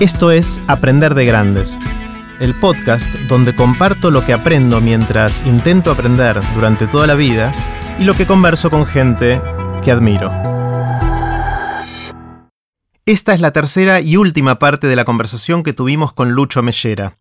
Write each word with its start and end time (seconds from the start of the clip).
Esto 0.00 0.30
es 0.30 0.60
Aprender 0.68 1.16
de 1.16 1.24
Grandes, 1.24 1.76
el 2.38 2.54
podcast 2.54 3.12
donde 3.26 3.56
comparto 3.56 4.12
lo 4.12 4.24
que 4.24 4.32
aprendo 4.32 4.80
mientras 4.80 5.44
intento 5.44 5.90
aprender 5.90 6.40
durante 6.54 6.86
toda 6.86 7.08
la 7.08 7.16
vida 7.16 7.50
y 7.98 8.04
lo 8.04 8.14
que 8.14 8.24
converso 8.24 8.70
con 8.70 8.86
gente 8.86 9.40
que 9.82 9.90
admiro. 9.90 10.30
Esta 13.06 13.34
es 13.34 13.40
la 13.40 13.50
tercera 13.50 14.00
y 14.00 14.16
última 14.16 14.60
parte 14.60 14.86
de 14.86 14.94
la 14.94 15.04
conversación 15.04 15.64
que 15.64 15.72
tuvimos 15.72 16.12
con 16.12 16.30
Lucho 16.30 16.62
Mellera. 16.62 17.14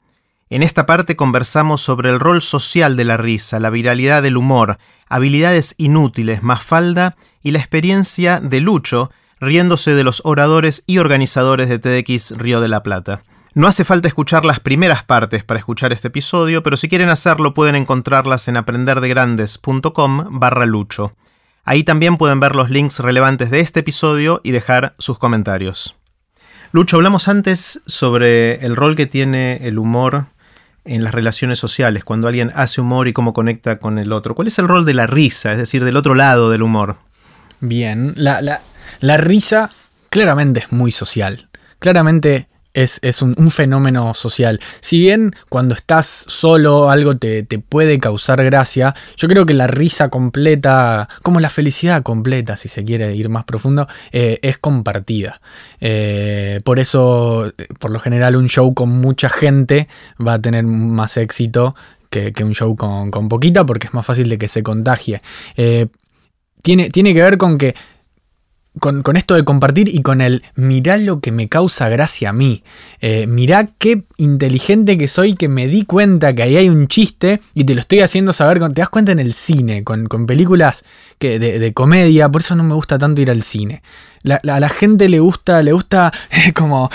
En 0.52 0.62
esta 0.62 0.86
parte 0.86 1.16
conversamos 1.16 1.82
sobre 1.82 2.12
el 2.12 2.20
rol 2.20 2.44
social 2.44 2.96
de 2.96 3.06
la 3.06 3.18
risa, 3.18 3.60
la 3.60 3.72
viralidad 3.72 4.22
del 4.22 4.38
humor, 4.38 4.78
habilidades 5.10 5.74
inútiles, 5.80 6.44
más 6.44 6.62
falda 6.62 7.16
y 7.42 7.52
la 7.52 7.60
experiencia 7.60 8.40
de 8.40 8.60
Lucho 8.62 9.10
riéndose 9.40 9.94
de 9.94 10.04
los 10.04 10.22
oradores 10.26 10.84
y 10.88 10.98
organizadores 10.98 11.70
de 11.70 11.80
TEDx 11.80 12.38
Río 12.38 12.62
de 12.62 12.68
la 12.68 12.84
Plata. 12.84 13.22
No 13.54 13.68
hace 13.68 13.84
falta 13.84 14.08
escuchar 14.08 14.46
las 14.46 14.60
primeras 14.60 15.04
partes 15.04 15.44
para 15.44 15.60
escuchar 15.60 15.92
este 15.92 16.10
episodio, 16.10 16.62
pero 16.62 16.78
si 16.78 16.88
quieren 16.88 17.10
hacerlo 17.10 17.54
pueden 17.54 17.76
encontrarlas 17.76 18.48
en 18.48 18.58
aprenderdegrandes.com 18.58 20.40
barra 20.40 20.66
lucho. 20.66 21.14
Ahí 21.66 21.84
también 21.84 22.18
pueden 22.18 22.40
ver 22.40 22.56
los 22.56 22.70
links 22.70 23.00
relevantes 23.00 23.50
de 23.50 23.60
este 23.60 23.80
episodio 23.80 24.42
y 24.44 24.52
dejar 24.52 24.94
sus 25.00 25.18
comentarios. 25.18 25.96
Lucho, 26.72 26.98
hablamos 26.98 27.28
antes 27.28 27.82
sobre 27.86 28.66
el 28.66 28.76
rol 28.76 28.96
que 28.96 29.08
tiene 29.08 29.68
el 29.68 29.80
humor 29.80 30.28
en 30.86 31.04
las 31.04 31.14
relaciones 31.14 31.60
sociales, 31.60 32.04
cuando 32.04 32.28
alguien 32.28 32.52
hace 32.56 32.80
humor 32.80 33.08
y 33.08 33.14
cómo 33.14 33.34
conecta 33.34 33.78
con 33.78 34.00
el 34.00 34.14
otro. 34.14 34.36
¿Cuál 34.36 34.48
es 34.48 34.60
el 34.60 34.68
rol 34.68 34.86
de 34.86 34.94
la 34.94 35.08
risa, 35.08 35.52
es 35.52 35.58
decir, 35.58 35.84
del 35.84 35.98
otro 35.98 36.16
lado 36.16 36.50
del 36.50 36.62
humor? 36.62 36.98
Bien, 37.60 38.14
la, 38.16 38.42
la, 38.42 38.62
la 39.00 39.18
risa 39.18 39.72
claramente 40.10 40.62
es 40.62 40.72
muy 40.72 40.92
social. 40.92 41.50
Claramente 41.80 42.48
es, 42.78 43.22
un, 43.22 43.36
fenómeno 43.50 44.14
social. 44.14 44.60
Si 44.82 45.00
bien 45.00 45.34
cuando 45.50 45.74
estás 45.74 46.26
solo 46.28 46.90
algo 46.92 47.18
te, 47.18 47.44
puede 47.44 48.00
causar 48.00 48.44
gracia, 48.44 48.94
yo 49.16 49.28
creo 49.28 49.46
que 49.46 49.56
la 49.56 49.68
risa 49.68 50.10
completa, 50.10 51.10
como 51.24 51.40
la 51.40 51.50
felicidad 51.50 52.04
completa, 52.04 52.56
si 52.56 52.68
se 52.68 52.84
quiere 52.84 53.16
ir 53.16 53.30
más 53.30 53.46
profundo, 53.46 53.88
eh, 54.12 54.40
es 54.44 54.60
compartida. 54.60 55.42
Eh, 55.80 56.62
por 56.64 56.80
eso, 56.80 57.52
por 57.80 57.92
lo 57.92 58.00
general, 58.00 58.36
un 58.36 58.48
show 58.48 58.74
con 58.74 58.90
mucha 58.90 59.30
gente 59.30 59.88
va 60.26 60.34
a 60.34 60.42
tener 60.42 60.64
más 60.66 61.18
éxito 61.18 61.76
que, 62.10 62.34
un 62.44 62.54
show 62.54 62.76
con, 62.76 63.30
poquita, 63.30 63.66
porque 63.66 63.88
es 63.88 63.94
más 63.94 64.06
fácil 64.06 64.30
de 64.30 64.38
que 64.38 64.48
se 64.48 64.62
contagie. 64.62 65.22
Eh, 65.56 65.88
tiene, 66.62 66.90
tiene 66.90 67.14
que 67.14 67.24
ver 67.24 67.38
con 67.38 67.58
que 67.58 67.76
con, 68.80 69.04
esto 69.16 69.36
de 69.36 69.44
compartir 69.44 69.88
y 69.88 70.02
con 70.02 70.22
el 70.22 70.44
mirá 70.56 70.98
lo 70.98 71.20
que 71.20 71.32
me 71.32 71.48
causa 71.48 71.90
gracia 71.90 72.30
a 72.30 72.34
mí. 72.34 72.64
Eh, 73.02 73.28
mirá 73.28 73.70
qué 73.78 74.04
inteligente 74.18 74.98
que 74.98 75.08
soy 75.08 75.34
que 75.34 75.48
me 75.48 75.68
di 75.68 75.84
cuenta 75.84 76.34
que 76.34 76.44
ahí 76.44 76.58
hay 76.58 76.70
un 76.70 76.88
chiste 76.88 77.42
y 77.54 77.64
te 77.64 77.74
lo 77.74 77.82
estoy 77.82 78.02
haciendo 78.02 78.34
saber. 78.34 78.60
Te 78.60 78.82
das 78.82 78.90
cuenta 78.90 79.12
en 79.12 79.20
el 79.20 79.34
cine, 79.34 79.84
con, 79.84 80.08
películas 80.26 80.84
que, 81.20 81.40
de, 81.40 81.74
comedia, 81.74 82.30
por 82.30 82.42
eso 82.42 82.56
no 82.56 82.64
me 82.64 82.74
gusta 82.74 82.98
tanto 82.98 83.22
ir 83.22 83.32
al 83.32 83.44
cine. 83.44 83.82
A 84.32 84.60
la 84.60 84.70
gente 84.70 85.10
le 85.10 85.20
gusta, 85.20 85.62
le 85.62 85.72
gusta 85.72 86.12
como, 86.56 86.90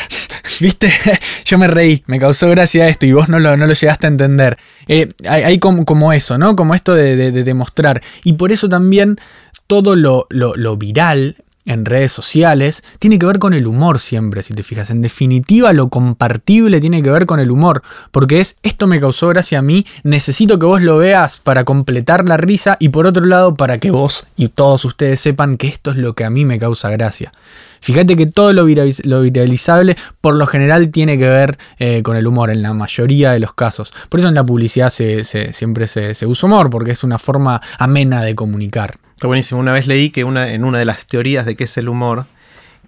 viste, 0.60 0.92
yo 1.44 1.58
me 1.58 1.68
reí, 1.68 2.02
me 2.06 2.18
causó 2.18 2.48
gracia 2.50 2.88
esto 2.88 3.06
y 3.06 3.12
vos 3.12 3.28
no 3.28 3.38
lo, 3.38 3.56
no 3.56 3.66
lo 3.66 3.74
llegaste 3.74 4.06
a 4.06 4.10
entender. 4.10 4.58
Eh, 4.88 5.12
hay, 5.28 5.58
como, 5.58 6.12
eso, 6.12 6.38
¿no? 6.38 6.56
Como 6.56 6.74
esto 6.74 6.94
de, 6.94 7.16
de 7.16 7.44
demostrar. 7.44 8.00
Y 8.24 8.34
por 8.34 8.52
eso 8.52 8.68
también 8.68 9.18
todo 9.66 9.96
lo, 9.96 10.26
lo, 10.28 10.76
viral 10.76 11.36
en 11.66 11.84
redes 11.84 12.12
sociales 12.12 12.82
tiene 12.98 13.18
que 13.18 13.26
ver 13.26 13.38
con 13.38 13.54
el 13.54 13.66
humor 13.66 14.00
siempre, 14.00 14.42
si 14.42 14.54
te 14.54 14.62
fijas. 14.62 14.90
En 14.90 15.02
definitiva, 15.02 15.72
lo 15.72 15.88
compartible 15.88 16.80
tiene 16.80 17.02
que 17.02 17.10
ver 17.10 17.26
con 17.26 17.40
el 17.40 17.50
humor, 17.50 17.82
porque 18.10 18.40
es 18.40 18.56
esto 18.62 18.86
me 18.86 19.00
causó 19.00 19.28
gracia 19.28 19.60
a 19.60 19.62
mí, 19.62 19.86
necesito 20.02 20.58
que 20.58 20.66
vos 20.66 20.82
lo 20.82 20.98
veas 20.98 21.38
para 21.38 21.64
completar 21.64 22.26
la 22.26 22.36
risa 22.36 22.76
y 22.80 22.88
por 22.88 23.06
otro 23.06 23.24
lado 23.24 23.54
para 23.54 23.78
que 23.78 23.90
vos 23.90 24.26
y 24.36 24.48
todos 24.48 24.84
ustedes 24.84 25.20
sepan 25.20 25.56
que 25.56 25.68
esto 25.68 25.90
es 25.90 25.96
lo 25.96 26.14
que 26.14 26.24
a 26.24 26.30
mí 26.30 26.44
me 26.44 26.58
causa 26.58 26.90
gracia. 26.90 27.32
Fíjate 27.80 28.16
que 28.16 28.26
todo 28.26 28.52
lo, 28.52 28.64
viralizable 28.64 29.96
por 30.20 30.36
lo 30.36 30.46
general 30.46 30.90
tiene 30.90 31.18
que 31.18 31.28
ver 31.28 31.58
eh, 31.80 32.04
con 32.04 32.16
el 32.16 32.28
humor 32.28 32.50
en 32.50 32.62
la 32.62 32.72
mayoría 32.74 33.32
de 33.32 33.40
los 33.40 33.54
casos. 33.54 33.92
Por 34.08 34.20
eso 34.20 34.28
en 34.28 34.36
la 34.36 34.46
publicidad 34.46 34.90
siempre 34.90 35.88
se, 35.88 36.14
se 36.14 36.26
usa 36.26 36.46
humor, 36.46 36.70
porque 36.70 36.92
es 36.92 37.02
una 37.02 37.18
forma 37.18 37.60
amena 37.78 38.22
de 38.22 38.36
comunicar. 38.36 38.94
Está 39.22 39.28
buenísimo. 39.28 39.60
Una 39.60 39.72
vez 39.72 39.86
leí 39.86 40.10
que 40.10 40.24
una, 40.24 40.52
en 40.52 40.64
una 40.64 40.80
de 40.80 40.84
las 40.84 41.06
teorías 41.06 41.46
de 41.46 41.54
qué 41.54 41.62
es 41.62 41.76
el 41.76 41.88
humor, 41.88 42.26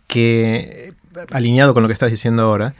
que 0.08 0.92
alineado 1.30 1.72
con 1.74 1.84
lo 1.84 1.88
que 1.88 1.92
estás 1.92 2.10
diciendo 2.10 2.42
ahora, 2.42 2.74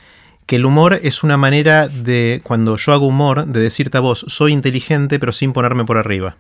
que 0.45 0.57
el 0.57 0.65
humor 0.65 0.99
es 1.05 1.23
una 1.23 1.37
manera 1.37 1.87
de, 1.87 2.41
cuando 2.43 2.77
yo 2.77 2.93
hago 2.93 3.07
humor, 3.07 3.47
de 3.47 3.61
decirte 3.61 3.97
a 3.97 4.01
vos, 4.01 4.25
soy 4.27 4.51
inteligente 4.51 5.21
pero 5.21 5.31
sin 5.31 5.53
ponerme 5.53 5.85
por 5.85 5.99
arriba. 5.99 6.37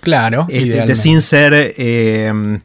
Claro. 0.00 0.46
de, 0.46 0.94
sin 0.94 1.22
ser 1.22 1.54
eh, 1.54 2.60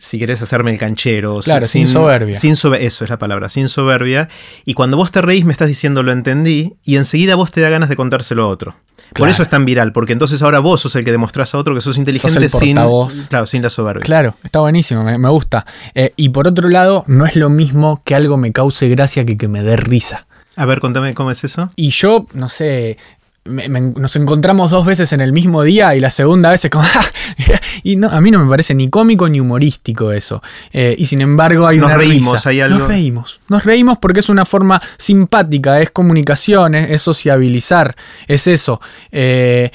si 0.00 0.18
querés 0.18 0.40
hacerme 0.40 0.70
el 0.72 0.78
canchero. 0.78 1.40
Claro, 1.44 1.66
sin, 1.66 1.86
soberbia. 1.86 2.34
Sin 2.34 2.52
eso 2.52 2.74
es 3.04 3.10
la 3.10 3.18
palabra, 3.18 3.48
sin 3.48 3.68
soberbia. 3.68 4.28
Y 4.64 4.74
cuando 4.74 4.96
vos 4.96 5.12
te 5.12 5.20
reís 5.20 5.44
me 5.44 5.52
estás 5.52 5.68
diciendo 5.68 6.02
lo 6.02 6.10
entendí 6.10 6.74
y 6.82 6.96
enseguida 6.96 7.36
vos 7.36 7.52
te 7.52 7.60
da 7.60 7.68
ganas 7.68 7.90
de 7.90 7.96
contárselo 7.96 8.44
a 8.44 8.48
otro. 8.48 8.74
Por 9.14 9.28
eso 9.28 9.42
es 9.42 9.48
tan 9.48 9.64
viral, 9.64 9.92
porque 9.92 10.12
entonces 10.12 10.40
ahora 10.40 10.60
vos 10.60 10.80
sos 10.80 10.94
el 10.94 11.04
que 11.04 11.10
demostrás 11.10 11.54
a 11.54 11.58
otro 11.58 11.74
que 11.74 11.80
sos 11.80 11.98
inteligente 11.98 12.48
sin, 12.48 12.76
claro, 12.76 13.46
sin 13.46 13.62
la 13.62 13.70
soberbia. 13.70 14.04
Claro, 14.04 14.36
está 14.44 14.60
buenísimo, 14.60 15.02
me, 15.02 15.28
gusta. 15.28 15.66
Eh, 15.94 16.12
y 16.16 16.28
por 16.28 16.46
otro 16.46 16.68
lado, 16.68 17.04
no 17.08 17.26
es 17.26 17.34
lo 17.34 17.50
mismo 17.50 18.02
que 18.04 18.14
algo 18.14 18.36
me 18.36 18.52
cause 18.52 18.88
gracia 18.88 19.26
que 19.26 19.36
que 19.36 19.48
me 19.48 19.62
dé 19.62 19.76
risa. 19.76 20.26
A 20.56 20.64
ver, 20.64 20.80
contame 20.80 21.14
cómo 21.14 21.30
es 21.30 21.42
eso. 21.42 21.70
Y 21.76 21.90
yo, 21.90 22.26
no 22.34 22.48
sé, 22.48 22.98
nos 23.44 24.16
encontramos 24.16 24.70
dos 24.70 24.84
veces 24.84 25.12
en 25.12 25.20
el 25.20 25.32
mismo 25.32 25.62
día 25.62 25.94
y 25.94 26.00
la 26.00 26.10
segunda 26.10 26.50
vez 26.50 26.64
es 26.64 26.70
como... 26.70 26.84
y 27.82 27.96
no, 27.96 28.08
a 28.08 28.20
mí 28.20 28.30
no 28.30 28.38
me 28.38 28.50
parece 28.50 28.74
ni 28.74 28.90
cómico 28.90 29.28
ni 29.28 29.40
humorístico 29.40 30.12
eso. 30.12 30.42
Eh, 30.72 30.94
y 30.98 31.06
sin 31.06 31.22
embargo 31.22 31.66
hay 31.66 31.78
nos 31.78 31.92
reímos, 31.92 32.46
Hay 32.46 32.60
algo... 32.60 32.80
Nos 32.80 32.88
reímos. 32.88 33.40
Nos 33.48 33.64
reímos 33.64 33.98
porque 33.98 34.20
es 34.20 34.28
una 34.28 34.44
forma 34.44 34.80
simpática, 34.98 35.80
es 35.80 35.90
comunicación, 35.90 36.74
es, 36.74 37.00
sociabilizar, 37.00 37.96
es 38.28 38.46
eso. 38.46 38.80
Eh, 39.10 39.70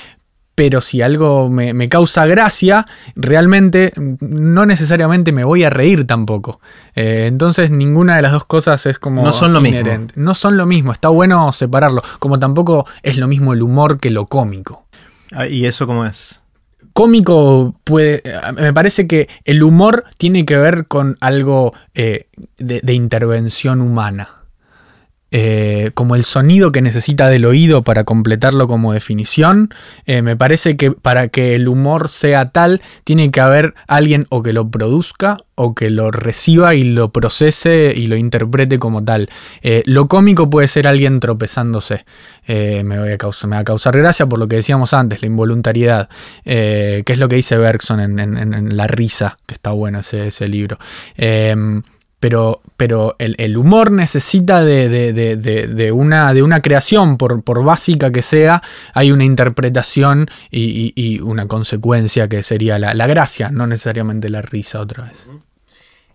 pero 0.55 0.81
si 0.81 1.01
algo 1.01 1.49
me, 1.49 1.89
causa 1.89 2.25
gracia, 2.25 2.87
realmente 3.15 3.93
no 4.21 4.65
necesariamente 4.65 5.33
me 5.33 5.43
voy 5.43 5.65
a 5.65 5.69
reír 5.69 6.07
tampoco. 6.07 6.61
Eh, 6.95 7.25
entonces 7.27 7.69
ninguna 7.69 8.15
de 8.15 8.21
las 8.21 8.31
dos 8.31 8.45
cosas 8.45 8.85
es 8.85 8.97
como... 8.97 9.21
No 9.21 9.33
son 9.33 9.51
lo 9.51 9.59
mismo. 9.59 10.07
No 10.15 10.33
son 10.33 10.55
lo 10.55 10.65
mismo, 10.65 10.93
está 10.93 11.09
bueno 11.09 11.51
separarlo, 11.51 12.01
como 12.19 12.39
tampoco 12.39 12.87
es 13.03 13.17
lo 13.17 13.27
mismo 13.27 13.53
el 13.53 13.61
humor 13.61 13.99
que 13.99 14.09
lo 14.09 14.27
cómico. 14.27 14.85
Ah, 15.33 15.47
¿Y 15.47 15.65
eso 15.65 15.85
cómo 15.85 16.05
es? 16.05 16.41
Cómico 16.93 17.75
puede... 17.83 18.23
Me 18.55 18.71
parece 18.71 19.07
que 19.07 19.27
el 19.43 19.61
humor 19.61 20.05
tiene 20.17 20.45
que 20.45 20.57
ver 20.57 20.87
con 20.87 21.17
algo 21.19 21.73
eh, 21.93 22.27
de 22.57 22.93
intervención 22.93 23.81
humana. 23.81 24.44
Eh, 25.37 25.91
como 25.95 26.15
el 26.15 26.23
sonido 26.23 26.71
que 26.71 26.81
necesita 26.81 27.27
del 27.27 27.43
oído 27.43 27.83
para 27.83 28.05
completarlo 28.05 28.69
como 28.69 28.93
definición. 28.93 29.69
Eh, 30.05 30.21
me 30.21 30.37
parece 30.37 30.77
que 30.77 30.91
para 30.91 31.27
que 31.27 31.55
el 31.55 31.67
humor 31.67 32.07
sea 32.07 32.51
tal, 32.51 32.81
tiene 33.03 33.31
que 33.31 33.41
haber 33.41 33.73
alguien 33.85 34.27
o 34.29 34.41
que 34.41 34.53
lo 34.53 34.69
produzca 34.69 35.35
o 35.55 35.75
que 35.75 35.89
lo 35.89 36.09
reciba 36.09 36.73
y 36.73 36.85
lo 36.85 37.11
procese 37.11 37.91
y 37.93 38.07
lo 38.07 38.15
interprete 38.15 38.79
como 38.79 39.03
tal. 39.03 39.27
Eh, 39.61 39.83
lo 39.85 40.07
cómico 40.07 40.49
puede 40.49 40.69
ser 40.69 40.87
alguien 40.87 41.19
tropezándose. 41.19 42.05
me, 42.47 42.97
va 42.97 43.57
a 43.57 43.63
causar 43.65 43.97
gracia 43.97 44.25
por 44.27 44.39
lo 44.39 44.47
que 44.47 44.55
decíamos 44.55 44.93
antes, 44.93 45.21
la 45.21 45.27
involuntariedad, 45.27 46.07
que 46.45 47.03
es 47.05 47.17
lo 47.17 47.27
que 47.27 47.35
dice 47.35 47.57
Bergson 47.57 47.99
en, 47.99 48.77
La 48.77 48.87
risa, 48.87 49.37
que 49.45 49.55
está 49.55 49.71
bueno 49.71 49.99
ese, 49.99 50.27
ese 50.27 50.47
libro 50.47 50.79
pero, 52.25 52.63
pero 52.75 53.15
el, 53.19 53.55
humor 53.55 53.91
necesita 53.91 54.63
de, 54.65 55.91
una, 55.93 56.33
de 56.33 56.41
una 56.41 56.59
creación, 56.59 57.19
por, 57.19 57.43
por, 57.43 57.63
básica 57.63 58.11
que 58.11 58.23
sea, 58.23 58.63
hay 58.95 59.11
una 59.11 59.25
interpretación 59.25 60.27
y, 60.49 61.19
una 61.21 61.47
consecuencia 61.47 62.27
que 62.27 62.41
sería 62.41 62.79
la, 62.79 63.05
gracia, 63.05 63.51
no 63.51 63.67
necesariamente 63.67 64.31
la 64.31 64.41
risa 64.41 64.81
otra 64.81 65.03
vez. 65.03 65.27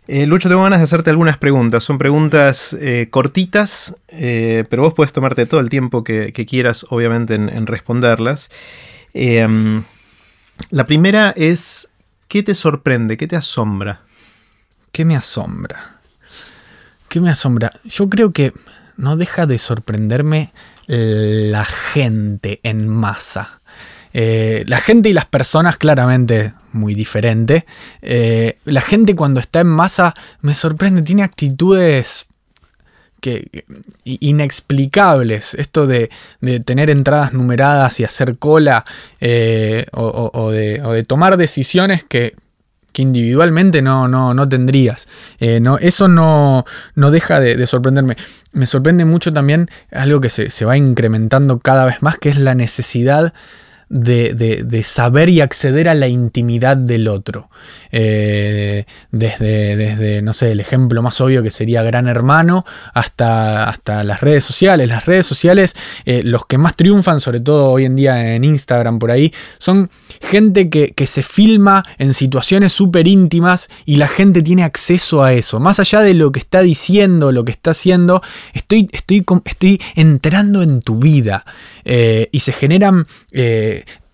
Eh, 0.09 0.27
Lucho, 0.27 0.49
tengo 0.49 0.65
ganas 0.65 0.81
de 0.81 0.85
hacerte 0.87 1.11
algunas 1.11 1.39
preguntas. 1.39 1.85
Son 1.85 1.97
preguntas 1.97 2.77
eh, 2.81 3.07
cortitas, 3.09 3.95
eh, 4.09 4.65
pero 4.69 4.83
vos 4.83 4.95
puedes 4.95 5.13
tomarte 5.13 5.47
todo 5.47 5.61
el 5.61 5.69
tiempo 5.69 6.03
que, 6.03 6.33
quieras, 6.33 6.87
obviamente, 6.91 7.37
en 7.37 7.67
responderlas. 7.69 8.51
la 9.15 10.87
primera 10.89 11.33
es, 11.37 11.91
¿qué 12.27 12.43
te 12.43 12.57
sorprende? 12.57 13.17
¿Qué 13.17 13.29
te 13.29 13.37
asombra? 13.37 14.01
¿Qué 14.91 15.05
me 15.05 15.15
asombra? 15.15 16.00
¿Qué 17.11 17.21
me 17.21 17.29
asombra? 17.29 17.73
Yo 17.85 18.09
creo 18.09 18.33
que 18.33 18.53
no 18.97 19.17
deja 19.17 19.45
de 19.45 19.59
sorprenderme 19.59 20.53
la 20.87 21.65
gente 21.65 22.61
en 22.63 22.89
masa. 22.89 23.61
Eh, 24.13 24.63
la 24.69 24.79
gente 24.79 25.09
y 25.09 25.13
las 25.13 25.27
personas 25.27 25.77
claramente 25.77 26.55
muy 26.73 26.95
diferente. 26.95 27.67
Eh, 28.01 28.59
la 28.65 28.81
gente 28.81 29.17
cuando 29.17 29.41
está 29.41 29.59
en 29.59 29.67
masa 29.67 30.15
me 30.41 30.55
sorprende, 30.55 31.03
tiene 31.03 31.25
actitudes 31.25 32.27
que, 33.21 33.65
inexplicables. 34.05 35.55
Esto 35.55 35.89
de, 35.89 36.11
tener 36.65 36.91
entradas 36.91 37.33
numeradas 37.33 37.99
y 37.99 38.05
hacer 38.05 38.39
cola 38.39 38.85
eh, 39.21 39.87
o, 39.93 40.51
de, 40.53 41.05
tomar 41.09 41.37
decisiones 41.37 42.05
que, 42.05 42.37
individualmente 42.97 43.83
no, 43.83 44.09
no, 44.09 44.35
no 44.35 44.49
tendrías. 44.49 45.09
Eh, 45.39 45.61
no, 45.61 45.79
eso 45.79 46.09
no, 46.09 46.65
no 46.95 47.11
deja 47.11 47.41
de, 47.41 47.67
sorprenderme. 47.67 48.17
Me 48.53 48.67
sorprende 48.67 49.05
mucho 49.05 49.33
también 49.33 49.69
algo 49.93 50.21
que 50.21 50.31
se, 50.31 50.51
se 50.51 50.65
va 50.65 50.77
incrementando 50.77 51.59
cada 51.59 51.85
vez 51.85 52.03
más, 52.03 52.19
que 52.19 52.29
es 52.29 52.37
la 52.37 52.55
necesidad 52.55 53.33
de, 53.91 54.83
saber 54.85 55.29
y 55.29 55.41
acceder 55.41 55.89
a 55.89 55.95
la 55.95 56.09
intimidad 56.09 56.77
del 56.77 57.09
otro. 57.09 57.51
Eh, 57.91 58.85
desde, 59.11 59.77
desde, 59.77 60.23
no 60.23 60.33
sé, 60.33 60.53
el 60.53 60.61
ejemplo 60.61 61.03
más 61.03 61.21
obvio 61.21 61.43
que 61.43 61.51
sería 61.51 61.83
Gran 61.83 62.07
Hermano 62.07 62.65
hasta, 62.95 63.69
hasta 63.69 64.05
las 64.05 64.21
redes 64.21 64.45
sociales. 64.45 64.89
Las 64.89 65.07
redes 65.07 65.27
sociales, 65.27 65.75
eh, 66.05 66.23
los 66.25 66.47
que 66.47 66.57
más 66.57 66.77
triunfan, 66.77 67.21
sobre 67.21 67.41
todo 67.41 67.71
hoy 67.71 67.85
en 67.85 67.97
día 67.97 68.35
en 68.35 68.45
Instagram 68.45 69.01
por 69.01 69.11
ahí, 69.11 69.33
son 69.59 69.91
gente 70.21 70.71
que, 70.71 70.95
se 71.11 71.23
filma 71.25 71.83
en 71.99 72.15
situaciones 72.15 72.73
súper 72.73 73.09
íntimas 73.09 73.69
y 73.85 73.97
la 73.97 74.07
gente 74.07 74.43
tiene 74.43 74.63
acceso 74.63 75.25
a 75.25 75.33
eso. 75.33 75.59
Más 75.59 75.81
allá 75.81 76.03
de 76.03 76.15
lo 76.15 76.31
que 76.31 76.39
está 76.39 76.61
diciendo, 76.61 77.33
lo 77.33 77.45
que 77.45 77.51
está 77.51 77.73
haciendo, 77.73 78.23
estoy, 78.53 78.89
estoy, 78.93 79.25
estoy 79.47 79.81
entrando 79.97 80.63
en 80.63 80.83
tu 80.83 80.99
vida. 80.99 81.45
Eh, 81.85 82.29
y 82.33 82.41
se 82.41 82.53
generan 82.53 83.07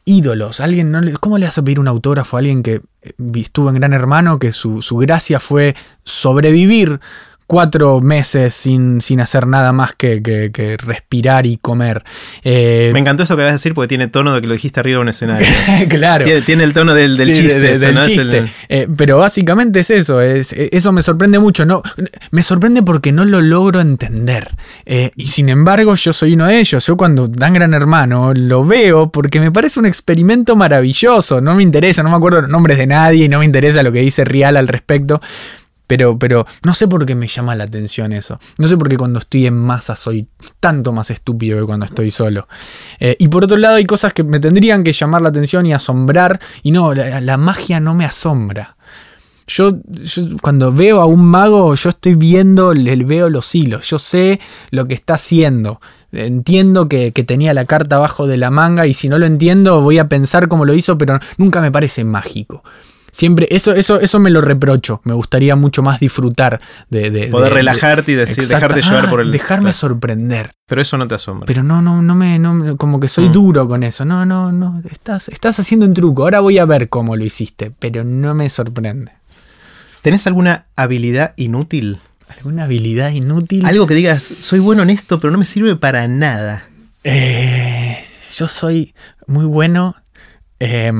ídolos. 0.06 0.60
Alguien 0.60 0.90
no 0.90 1.00
¿Cómo 1.20 1.36
le 1.36 1.46
vas 1.46 1.58
a 1.58 1.62
pedir 1.62 1.78
un 1.80 1.88
autógrafo 1.88 2.36
a 2.36 2.38
alguien 2.38 2.62
que 2.62 2.80
eh, 3.02 3.12
estuvo 3.34 3.68
en 3.68 3.74
Gran 3.74 3.92
Hermano, 3.92 4.38
que 4.38 4.52
su, 4.52 4.80
su 4.80 4.96
gracia 4.96 5.40
fue 5.40 5.74
sobrevivir 6.04 7.00
cuatro 7.46 8.00
meses 8.00 8.54
sin, 8.54 9.00
sin 9.00 9.20
hacer 9.20 9.46
nada 9.46 9.72
más 9.72 9.94
que, 9.94 10.78
respirar 10.82 11.46
y 11.46 11.56
comer. 11.58 12.02
Eh, 12.42 12.90
Me 12.92 12.98
encantó 12.98 13.22
eso 13.22 13.36
que 13.36 13.42
vas 13.42 13.50
a 13.50 13.52
decir 13.52 13.74
porque 13.74 13.88
tiene 13.88 14.08
tono 14.08 14.34
de 14.34 14.40
que 14.40 14.46
lo 14.46 14.54
dijiste 14.54 14.80
arriba 14.80 14.98
de 14.98 15.02
un 15.02 15.08
escenario. 15.08 15.46
claro. 15.88 16.24
Tiene, 16.44 16.64
el 16.64 16.72
tono 16.72 16.94
del, 16.94 17.16
chiste. 17.16 18.44
Eh, 18.68 18.88
pero 18.96 19.18
básicamente 19.18 19.80
es 19.80 19.90
eso, 19.90 20.20
es, 20.20 20.52
eso 20.52 20.92
me 20.92 21.02
sorprende 21.02 21.38
mucho. 21.38 21.64
No, 21.64 21.82
me 22.30 22.42
sorprende 22.42 22.82
porque 22.82 23.12
no 23.12 23.24
lo 23.24 23.40
logro 23.40 23.80
entender. 23.80 24.48
Eh, 24.84 25.10
y 25.16 25.26
sin 25.26 25.48
embargo 25.48 25.94
yo 25.94 26.12
soy 26.12 26.34
uno 26.34 26.46
de 26.46 26.58
ellos. 26.58 26.84
Yo 26.86 26.96
cuando 26.96 27.28
dan 27.28 27.54
Gran 27.54 27.74
Hermano 27.74 28.34
lo 28.34 28.64
veo 28.64 29.10
porque 29.10 29.40
me 29.40 29.52
parece 29.52 29.78
un 29.78 29.86
experimento 29.86 30.56
maravilloso. 30.56 31.40
No 31.40 31.54
me 31.54 31.62
interesa, 31.62 32.02
no 32.02 32.10
me 32.10 32.16
acuerdo 32.16 32.40
los 32.40 32.50
nombres 32.50 32.78
de 32.78 32.86
nadie 32.86 33.26
y 33.26 33.28
no 33.28 33.38
me 33.38 33.44
interesa 33.44 33.82
lo 33.82 33.92
que 33.92 34.00
dice 34.00 34.24
Rial 34.24 34.56
al 34.56 34.68
respecto. 34.68 35.20
Pero, 35.86 36.18
pero 36.18 36.46
no 36.62 36.74
sé 36.74 36.88
por 36.88 37.06
qué 37.06 37.14
me 37.14 37.28
llama 37.28 37.54
la 37.54 37.64
atención 37.64 38.12
eso. 38.12 38.40
No 38.58 38.66
sé 38.66 38.76
por 38.76 38.88
qué 38.88 38.96
cuando 38.96 39.18
estoy 39.20 39.46
en 39.46 39.56
masa 39.56 39.94
soy 39.96 40.28
tanto 40.58 40.92
más 40.92 41.10
estúpido 41.10 41.60
que 41.60 41.66
cuando 41.66 41.86
estoy 41.86 42.10
solo. 42.10 42.48
Eh, 42.98 43.16
y 43.18 43.28
por 43.28 43.44
otro 43.44 43.56
lado 43.56 43.76
hay 43.76 43.84
cosas 43.84 44.12
que 44.12 44.24
me 44.24 44.40
tendrían 44.40 44.82
que 44.82 44.92
llamar 44.92 45.22
la 45.22 45.28
atención 45.28 45.64
y 45.66 45.72
asombrar. 45.72 46.40
Y 46.62 46.72
no, 46.72 46.92
la, 46.94 47.36
magia 47.36 47.78
no 47.78 47.94
me 47.94 48.04
asombra. 48.04 48.76
Yo, 49.46 49.74
cuando 50.42 50.72
veo 50.72 51.00
a 51.00 51.06
un 51.06 51.24
mago, 51.24 51.72
yo 51.76 51.90
estoy 51.90 52.16
viendo, 52.16 52.74
le 52.74 52.96
veo 52.96 53.30
los 53.30 53.54
hilos. 53.54 53.88
Yo 53.88 54.00
sé 54.00 54.40
lo 54.70 54.86
que 54.86 54.94
está 54.94 55.14
haciendo. 55.14 55.80
Entiendo 56.10 56.88
que, 56.88 57.12
que 57.12 57.22
tenía 57.22 57.54
la 57.54 57.64
carta 57.64 57.96
abajo 57.96 58.26
de 58.26 58.38
la 58.38 58.50
manga 58.50 58.88
y 58.88 58.94
si 58.94 59.08
no 59.08 59.18
lo 59.20 59.26
entiendo 59.26 59.82
voy 59.82 59.98
a 59.98 60.08
pensar 60.08 60.48
cómo 60.48 60.64
lo 60.64 60.74
hizo, 60.74 60.98
pero 60.98 61.20
nunca 61.36 61.60
me 61.60 61.70
parece 61.70 62.04
mágico. 62.04 62.64
Siempre, 63.16 63.48
eso, 63.50 63.72
eso, 63.72 63.98
eso 63.98 64.18
me 64.18 64.28
lo 64.28 64.42
reprocho. 64.42 65.00
Me 65.04 65.14
gustaría 65.14 65.56
mucho 65.56 65.82
más 65.82 66.00
disfrutar 66.00 66.60
de. 66.90 67.28
Poder 67.30 67.54
relajarte 67.54 68.12
y 68.12 68.14
decir, 68.14 68.46
dejarte 68.46 68.82
llevar 68.82 69.08
por 69.08 69.22
el. 69.22 69.32
Dejarme 69.32 69.72
sorprender. 69.72 70.52
Pero 70.66 70.82
eso 70.82 70.98
no 70.98 71.08
te 71.08 71.14
asombra. 71.14 71.46
Pero 71.46 71.62
no, 71.62 71.80
no, 71.80 72.02
no 72.02 72.14
me, 72.14 72.38
no, 72.38 72.76
como 72.76 73.00
que 73.00 73.08
soy 73.08 73.30
mm. 73.30 73.32
duro 73.32 73.66
con 73.66 73.84
eso. 73.84 74.04
No, 74.04 74.26
no, 74.26 74.52
no. 74.52 74.82
Estás, 74.90 75.28
estás 75.28 75.58
haciendo 75.58 75.86
un 75.86 75.94
truco. 75.94 76.24
Ahora 76.24 76.40
voy 76.40 76.58
a 76.58 76.66
ver 76.66 76.90
cómo 76.90 77.16
lo 77.16 77.24
hiciste. 77.24 77.70
Pero 77.70 78.04
no 78.04 78.34
me 78.34 78.50
sorprende. 78.50 79.12
¿Tenés 80.02 80.26
alguna 80.26 80.66
habilidad 80.76 81.32
inútil? 81.36 82.00
¿Alguna 82.28 82.64
habilidad 82.64 83.12
inútil? 83.12 83.64
Algo 83.64 83.86
que 83.86 83.94
digas, 83.94 84.34
soy 84.40 84.58
bueno 84.58 84.82
en 84.82 84.90
esto, 84.90 85.20
pero 85.20 85.30
no 85.30 85.38
me 85.38 85.46
sirve 85.46 85.74
para 85.74 86.06
nada. 86.06 86.68
Eh, 87.02 87.96
yo 88.36 88.46
soy 88.46 88.94
muy 89.26 89.46
bueno. 89.46 89.96
Eh, 90.60 90.92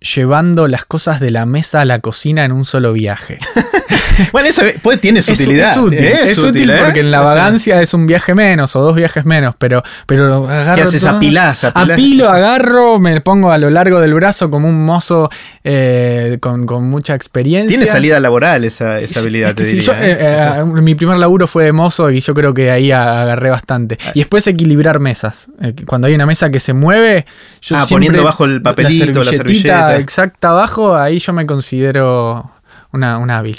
llevando 0.00 0.68
las 0.68 0.84
cosas 0.84 1.20
de 1.20 1.30
la 1.30 1.46
mesa 1.46 1.80
a 1.80 1.84
la 1.84 2.00
cocina 2.00 2.44
en 2.44 2.52
un 2.52 2.64
solo 2.64 2.92
viaje. 2.92 3.38
bueno, 4.32 4.48
eso 4.48 4.62
pues, 4.82 5.00
tiene 5.00 5.22
su 5.22 5.32
utilidad. 5.32 5.72
Es 5.72 5.76
útil, 5.76 6.04
es, 6.04 6.38
útil, 6.38 6.70
¿eh? 6.70 6.80
porque 6.84 7.00
en 7.00 7.10
la 7.10 7.20
vagancia 7.20 7.80
es 7.80 7.94
un 7.94 8.06
viaje 8.06 8.34
menos 8.34 8.76
o 8.76 8.80
dos 8.80 8.94
viajes 8.94 9.24
menos, 9.24 9.54
pero, 9.58 9.82
pero 10.06 10.48
agarro. 10.48 10.76
¿Qué 10.76 10.82
haces? 10.82 11.04
Apilás, 11.04 11.64
Apilo, 11.64 12.28
agarro, 12.28 12.98
me 12.98 13.20
pongo 13.20 13.50
a 13.50 13.58
lo 13.58 13.70
largo 13.70 14.00
del 14.00 14.14
brazo 14.14 14.50
como 14.50 14.68
un 14.68 14.84
mozo 14.84 15.30
eh, 15.64 16.38
con, 16.40 16.66
mucha 16.84 17.14
experiencia. 17.14 17.68
Tiene 17.68 17.86
salida 17.86 18.20
laboral 18.20 18.64
esa, 18.64 18.96
habilidad, 18.96 19.54
te 19.54 19.64
diría. 19.64 20.60
¿eh? 20.60 20.64
mi 20.64 20.94
primer 20.94 21.18
laburo 21.18 21.46
fue 21.46 21.64
de 21.64 21.72
mozo 21.72 22.10
y 22.10 22.20
yo 22.20 22.34
creo 22.34 22.52
que 22.52 22.70
ahí 22.70 22.92
agarré 22.92 23.50
bastante. 23.50 23.98
Ah. 24.04 24.12
Y 24.14 24.20
después 24.20 24.46
equilibrar 24.46 25.00
mesas. 25.00 25.48
Cuando 25.86 26.06
hay 26.06 26.14
una 26.14 26.26
mesa 26.26 26.50
que 26.50 26.60
se 26.60 26.72
mueve, 26.72 27.24
yo 27.62 27.76
ah, 27.76 27.86
poniendo 27.88 28.22
bajo 28.22 28.44
el 28.44 28.60
papelito, 28.62 29.24
la, 29.24 29.32
servilleta. 29.32 29.85
Exacta 29.94 30.50
abajo, 30.50 30.94
ahí 30.94 31.18
yo 31.18 31.32
me 31.32 31.46
considero 31.46 32.50
una, 32.92 33.18
una 33.18 33.38
hábil. 33.38 33.58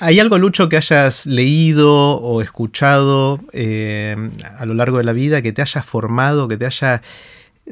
¿Hay 0.00 0.20
algo, 0.20 0.38
Lucho, 0.38 0.68
que 0.68 0.76
hayas 0.76 1.26
leído 1.26 2.16
o 2.16 2.42
escuchado 2.42 3.40
eh, 3.52 4.16
a 4.58 4.66
lo 4.66 4.74
largo 4.74 4.98
de 4.98 5.04
la 5.04 5.12
vida 5.12 5.40
que 5.40 5.52
te 5.52 5.62
haya 5.62 5.82
formado, 5.82 6.48
que 6.48 6.56
te 6.56 6.66
haya 6.66 7.00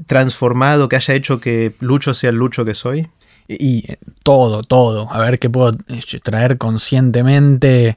transformado, 0.06 0.88
que 0.88 0.96
haya 0.96 1.14
hecho 1.14 1.40
que 1.40 1.74
Lucho 1.80 2.14
sea 2.14 2.30
el 2.30 2.36
Lucho 2.36 2.64
que 2.64 2.74
soy? 2.74 3.08
Y 3.48 3.90
eh, 3.90 3.96
todo, 4.22 4.62
todo. 4.62 5.12
A 5.12 5.18
ver 5.18 5.38
qué 5.38 5.50
puedo 5.50 5.72
eh, 5.88 6.20
traer 6.22 6.58
conscientemente. 6.58 7.96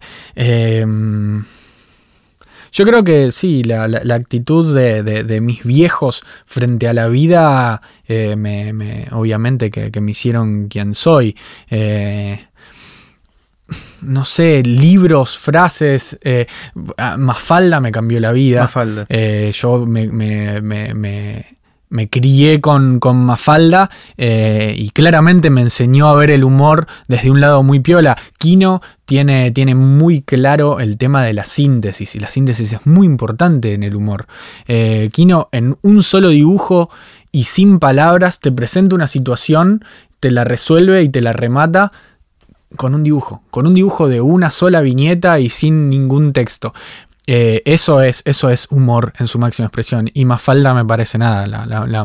Yo 2.72 2.86
creo 2.86 3.04
que 3.04 3.32
sí, 3.32 3.64
la, 3.64 3.86
actitud 4.16 4.76
de, 4.76 5.42
mis 5.42 5.64
viejos 5.64 6.24
frente 6.46 6.88
a 6.88 6.94
la 6.94 7.08
vida, 7.08 7.82
me, 8.08 9.08
obviamente 9.12 9.72
que, 9.72 10.02
me 10.02 10.12
hicieron 10.12 10.68
quien 10.68 10.96
soy 10.96 11.36
no 14.02 14.26
sé, 14.26 14.64
libros, 14.64 15.38
frases. 15.38 16.18
Eh, 16.22 16.46
Mafalda 17.18 17.80
me 17.80 17.92
cambió 17.92 18.20
la 18.20 18.32
vida. 18.32 18.62
Mafalda. 18.62 19.06
Eh, 19.10 19.52
yo 19.54 19.86
me, 19.86 20.08
me, 20.08 21.46
me, 21.90 22.10
crié 22.10 22.62
con, 22.62 23.00
con 23.00 23.26
Mafalda 23.26 23.90
eh, 24.18 24.74
y 24.78 24.90
claramente 24.90 25.50
me 25.50 25.62
enseñó 25.62 26.08
a 26.08 26.16
ver 26.16 26.32
el 26.32 26.44
humor 26.44 26.88
desde 27.08 27.32
un 27.32 27.42
lado 27.42 27.64
muy 27.64 27.80
piola. 27.80 28.18
Kino 28.38 28.82
tiene, 29.06 29.52
tiene 29.52 29.76
muy 29.76 30.22
claro 30.22 30.80
el 30.80 30.98
tema 30.98 31.24
de 31.24 31.34
la 31.34 31.46
síntesis 31.46 32.16
y 32.16 32.20
la 32.20 32.30
síntesis 32.30 32.74
es 32.74 32.86
muy 32.86 33.06
importante 33.06 33.74
en 33.74 33.84
el 33.84 33.96
humor. 33.96 34.28
Kino 35.12 35.50
en 35.52 35.78
un 35.82 36.04
solo 36.04 36.30
dibujo 36.30 36.90
y 37.32 37.44
sin 37.44 37.80
palabras 37.80 38.40
te 38.40 38.52
presenta 38.52 38.96
una 38.96 39.08
situación, 39.08 39.84
te 40.20 40.32
la 40.32 40.44
resuelve 40.44 41.04
y 41.04 41.10
te 41.10 41.22
la 41.22 41.34
remata 41.34 41.92
con 42.76 42.96
un 42.96 43.04
dibujo, 43.04 43.44
con 43.52 43.68
un 43.68 43.74
dibujo 43.74 44.08
de 44.08 44.22
una 44.22 44.52
sola 44.52 44.82
viñeta 44.82 45.40
y 45.40 45.50
sin 45.50 45.90
ningún 45.90 46.34
texto. 46.34 46.74
Eh, 47.28 47.64
eso, 47.66 48.02
es, 48.02 48.22
eso 48.26 48.52
es 48.52 48.68
humor 48.70 49.14
en 49.18 49.28
su 49.28 49.40
máxima 49.40 49.68
expresión. 49.68 50.10
Y 50.14 50.26
Mafalda 50.26 50.74
me 50.74 50.86
parece 50.86 51.18
nada, 51.18 51.48
la, 51.48 52.04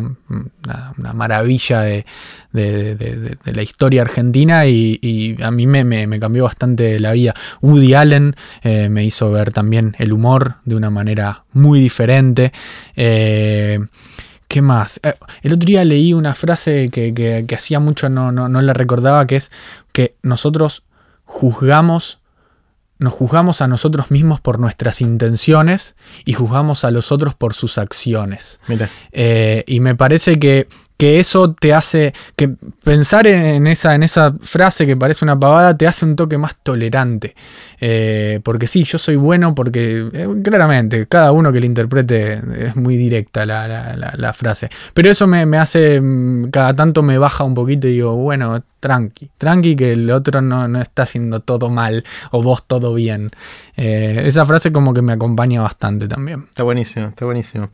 una 0.96 1.12
maravilla 1.12 1.82
de, 1.82 2.06
la 2.52 3.62
historia 3.62 4.02
argentina 4.02 4.66
y, 4.66 5.36
a 5.42 5.50
mí 5.50 5.66
me, 5.66 6.20
cambió 6.20 6.44
bastante 6.44 6.98
la 7.00 7.12
vida. 7.12 7.34
Woody 7.60 7.94
Allen 7.94 8.34
eh, 8.62 8.88
me 8.88 9.04
hizo 9.04 9.30
ver 9.30 9.52
también 9.52 9.94
el 9.98 10.12
humor 10.12 10.56
de 10.64 10.76
una 10.76 10.90
manera 10.90 11.44
muy 11.52 11.80
diferente. 11.80 12.52
Eh, 12.96 13.80
¿Qué 14.48 14.62
más? 14.62 15.00
el 15.42 15.52
otro 15.52 15.66
día 15.66 15.84
leí 15.84 16.12
una 16.12 16.34
frase 16.34 16.88
que, 16.90 17.46
hacía 17.54 17.78
mucho 17.78 18.08
no, 18.08 18.32
no, 18.32 18.48
no 18.48 18.60
la 18.62 18.72
recordaba, 18.72 19.26
que 19.26 19.36
es 19.36 19.52
que 19.92 20.16
nosotros 20.22 20.82
juzgamos, 21.24 22.19
nos 23.00 23.14
juzgamos 23.14 23.62
a 23.62 23.66
nosotros 23.66 24.10
mismos 24.10 24.40
por 24.40 24.60
nuestras 24.60 25.00
intenciones 25.00 25.96
y 26.24 26.34
juzgamos 26.34 26.84
a 26.84 26.90
los 26.90 27.10
otros 27.10 27.34
por 27.34 27.54
sus 27.54 27.78
acciones. 27.78 28.60
Eh, 29.10 29.64
y 29.66 29.80
me 29.80 29.96
parece 29.96 30.38
que, 30.38 30.68
que 31.00 31.18
eso 31.18 31.54
te 31.54 31.72
hace, 31.72 32.12
que 32.36 32.50
pensar 32.84 33.26
en, 33.26 33.66
esa, 33.66 33.94
en 33.94 34.02
esa 34.02 34.34
frase 34.42 34.86
que 34.86 34.98
parece 34.98 35.24
una 35.24 35.40
pavada 35.40 35.74
te 35.74 35.86
hace 35.86 36.04
un 36.04 36.14
toque 36.14 36.36
más 36.36 36.56
tolerante. 36.62 37.34
Eh, 37.80 38.40
porque 38.44 38.66
sí, 38.66 38.84
yo 38.84 38.98
soy 38.98 39.16
bueno 39.16 39.54
porque 39.54 40.10
eh, 40.12 40.28
claramente 40.44 41.06
cada 41.06 41.32
uno 41.32 41.50
que 41.50 41.60
le 41.60 41.66
interprete 41.66 42.42
es 42.66 42.76
muy 42.76 42.98
directa 42.98 43.46
la, 43.46 44.32
frase. 44.34 44.68
Pero 44.92 45.10
eso 45.10 45.26
me, 45.26 45.56
hace, 45.56 46.02
mm, 46.02 46.50
cada 46.50 46.76
tanto 46.76 47.02
me 47.02 47.16
baja 47.16 47.44
un 47.44 47.54
poquito 47.54 47.88
y 47.88 47.92
digo, 47.92 48.14
bueno, 48.16 48.62
tranqui, 48.78 49.30
tranqui 49.38 49.76
que 49.76 49.92
el 49.92 50.10
otro 50.10 50.42
no, 50.42 50.80
está 50.80 51.04
haciendo 51.04 51.40
todo 51.40 51.70
mal 51.70 52.04
o 52.30 52.42
vos 52.42 52.66
todo 52.66 52.92
bien. 52.92 53.30
Eh, 53.74 54.24
esa 54.26 54.44
frase 54.44 54.70
como 54.70 54.92
que 54.92 55.00
me 55.00 55.14
acompaña 55.14 55.62
bastante 55.62 56.06
también. 56.06 56.46
Está 56.50 56.64
buenísimo, 56.64 57.08
está 57.08 57.24
buenísimo. 57.24 57.70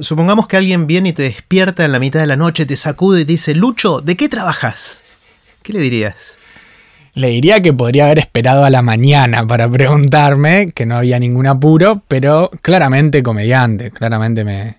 supongamos 0.00 0.46
que 0.46 0.58
alguien 0.58 0.86
viene 0.86 1.08
y 1.08 1.12
te 1.14 1.22
despierta 1.22 1.86
en 1.86 1.93
la 1.94 2.00
mitad 2.00 2.18
de 2.18 2.26
la 2.26 2.34
noche, 2.34 2.66
te 2.66 2.74
sacude 2.74 3.20
y 3.20 3.24
te 3.24 3.32
dice, 3.32 3.54
Lucho, 3.54 4.00
¿de 4.00 4.16
qué 4.16 4.28
trabajas? 4.28 5.04
¿Qué 5.62 5.72
le 5.72 5.78
dirías? 5.78 6.34
Le 7.14 7.28
diría 7.28 7.62
que 7.62 7.72
podría 7.72 8.06
haber 8.06 8.18
esperado 8.18 8.64
a 8.64 8.70
la 8.70 8.82
mañana 8.82 9.46
para 9.46 9.70
preguntarme, 9.70 10.72
que 10.74 10.86
no 10.86 10.96
había 10.96 11.20
ningún 11.20 11.46
apuro, 11.46 12.02
pero 12.08 12.50
claramente 12.62 13.22
comediante, 13.22 13.92
claramente 13.92 14.42
me, 14.42 14.78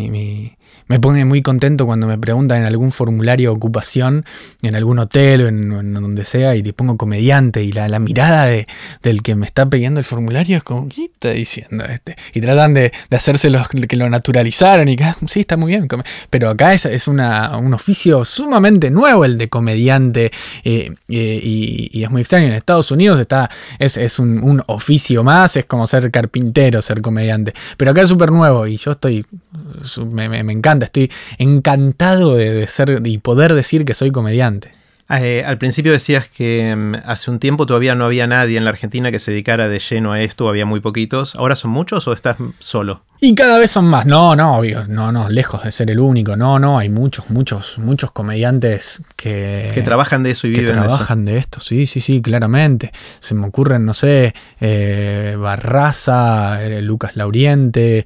mi, 0.00 0.56
me 0.88 1.00
pone 1.00 1.24
muy 1.24 1.42
contento 1.42 1.86
cuando 1.86 2.06
me 2.06 2.18
preguntan 2.18 2.58
en 2.58 2.64
algún 2.64 2.92
formulario 2.92 3.50
de 3.50 3.56
ocupación, 3.56 4.24
en 4.62 4.74
algún 4.74 4.98
hotel 4.98 5.42
o 5.42 5.48
en, 5.48 5.94
donde 5.94 6.24
sea, 6.24 6.54
y 6.54 6.62
le 6.62 6.72
pongo 6.72 6.96
comediante 6.96 7.62
y 7.62 7.72
la, 7.72 7.98
mirada 7.98 8.46
de, 8.46 8.66
del 9.02 9.22
que 9.22 9.34
me 9.34 9.46
está 9.46 9.68
pidiendo 9.68 10.00
el 10.00 10.04
formulario 10.04 10.56
es 10.56 10.62
como, 10.62 10.88
¿qué 10.88 11.04
está 11.04 11.30
diciendo 11.30 11.84
este? 11.84 12.16
Y 12.34 12.40
tratan 12.40 12.74
de, 12.74 12.92
de 13.10 13.16
hacerse 13.16 13.48
los, 13.50 13.68
que 13.68 13.96
lo 13.96 14.08
naturalizaran 14.10 14.88
y 14.88 14.96
que, 14.96 15.04
ah, 15.04 15.16
sí, 15.28 15.40
está 15.40 15.56
muy 15.56 15.70
bien. 15.70 15.88
Pero 16.30 16.50
acá 16.50 16.74
es, 16.74 16.84
es 16.84 17.08
una, 17.08 17.56
un 17.56 17.74
oficio 17.74 18.24
sumamente 18.24 18.90
nuevo 18.90 19.24
el 19.24 19.38
de 19.38 19.48
comediante 19.48 20.30
eh, 20.64 20.94
eh, 21.08 21.40
y, 21.42 22.02
es 22.02 22.10
muy 22.10 22.22
extraño. 22.22 22.46
En 22.46 22.52
Estados 22.52 22.90
Unidos 22.90 23.20
está, 23.20 23.48
es, 23.78 23.96
es 23.96 24.18
un, 24.18 24.42
un, 24.42 24.62
oficio 24.66 25.22
más, 25.22 25.56
es 25.56 25.64
como 25.64 25.86
ser 25.86 26.10
carpintero, 26.10 26.82
ser 26.82 27.00
comediante. 27.00 27.52
Pero 27.76 27.92
acá 27.92 28.02
es 28.02 28.08
súper 28.08 28.30
nuevo 28.32 28.66
y 28.66 28.76
yo 28.76 28.92
estoy, 28.92 29.24
me, 30.06 30.28
me 30.42 30.52
encanta 30.52 30.86
estoy 30.86 31.10
encantado 31.38 32.34
de, 32.34 32.66
ser 32.66 33.00
y 33.04 33.18
poder 33.18 33.54
decir 33.54 33.84
que 33.84 33.94
soy 33.94 34.10
comediante. 34.10 34.81
Eh, 35.20 35.44
al 35.44 35.58
principio 35.58 35.92
decías 35.92 36.28
que 36.28 36.74
mm, 36.74 36.94
hace 37.04 37.30
un 37.30 37.38
tiempo 37.38 37.66
todavía 37.66 37.94
no 37.94 38.04
había 38.04 38.26
nadie 38.26 38.56
en 38.56 38.64
la 38.64 38.70
Argentina 38.70 39.10
que 39.10 39.18
se 39.18 39.30
dedicara 39.30 39.68
de 39.68 39.78
lleno 39.78 40.12
a 40.12 40.20
esto, 40.20 40.48
había 40.48 40.64
muy 40.64 40.80
poquitos. 40.80 41.34
¿Ahora 41.36 41.56
son 41.56 41.70
muchos 41.70 42.08
o 42.08 42.12
estás 42.12 42.36
solo? 42.58 43.02
Y 43.20 43.34
cada 43.34 43.58
vez 43.58 43.70
son 43.70 43.84
más. 43.84 44.06
No, 44.06 44.34
no, 44.34 44.56
obvio, 44.56 44.84
no, 44.88 45.12
no, 45.12 45.28
lejos 45.28 45.62
de 45.62 45.70
ser 45.70 45.90
el 45.90 46.00
único. 46.00 46.36
No, 46.36 46.58
no, 46.58 46.78
hay 46.78 46.88
muchos, 46.88 47.30
muchos, 47.30 47.78
muchos 47.78 48.10
comediantes 48.10 49.02
que. 49.14 49.70
Que 49.74 49.82
trabajan 49.82 50.22
de 50.22 50.30
eso 50.30 50.46
y 50.46 50.50
viven 50.50 50.66
de 50.66 50.72
eso. 50.72 50.80
trabajan 50.88 51.24
de 51.24 51.36
esto, 51.36 51.60
sí, 51.60 51.86
sí, 51.86 52.00
sí, 52.00 52.20
claramente. 52.20 52.90
Se 53.20 53.34
me 53.34 53.46
ocurren, 53.46 53.84
no 53.84 53.94
sé, 53.94 54.34
eh, 54.60 55.36
Barraza, 55.38 56.64
eh, 56.64 56.82
Lucas 56.82 57.14
Lauriente, 57.14 58.04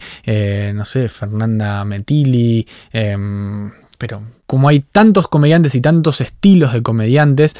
no 0.74 0.84
sé, 0.84 1.08
Fernanda 1.08 1.84
Metili. 1.84 2.66
Pero 3.98 4.22
como 4.46 4.68
hay 4.68 4.80
tantos 4.80 5.28
comediantes 5.28 5.74
y 5.74 5.80
tantos 5.80 6.20
estilos 6.20 6.72
de 6.72 6.82
comediantes, 6.82 7.54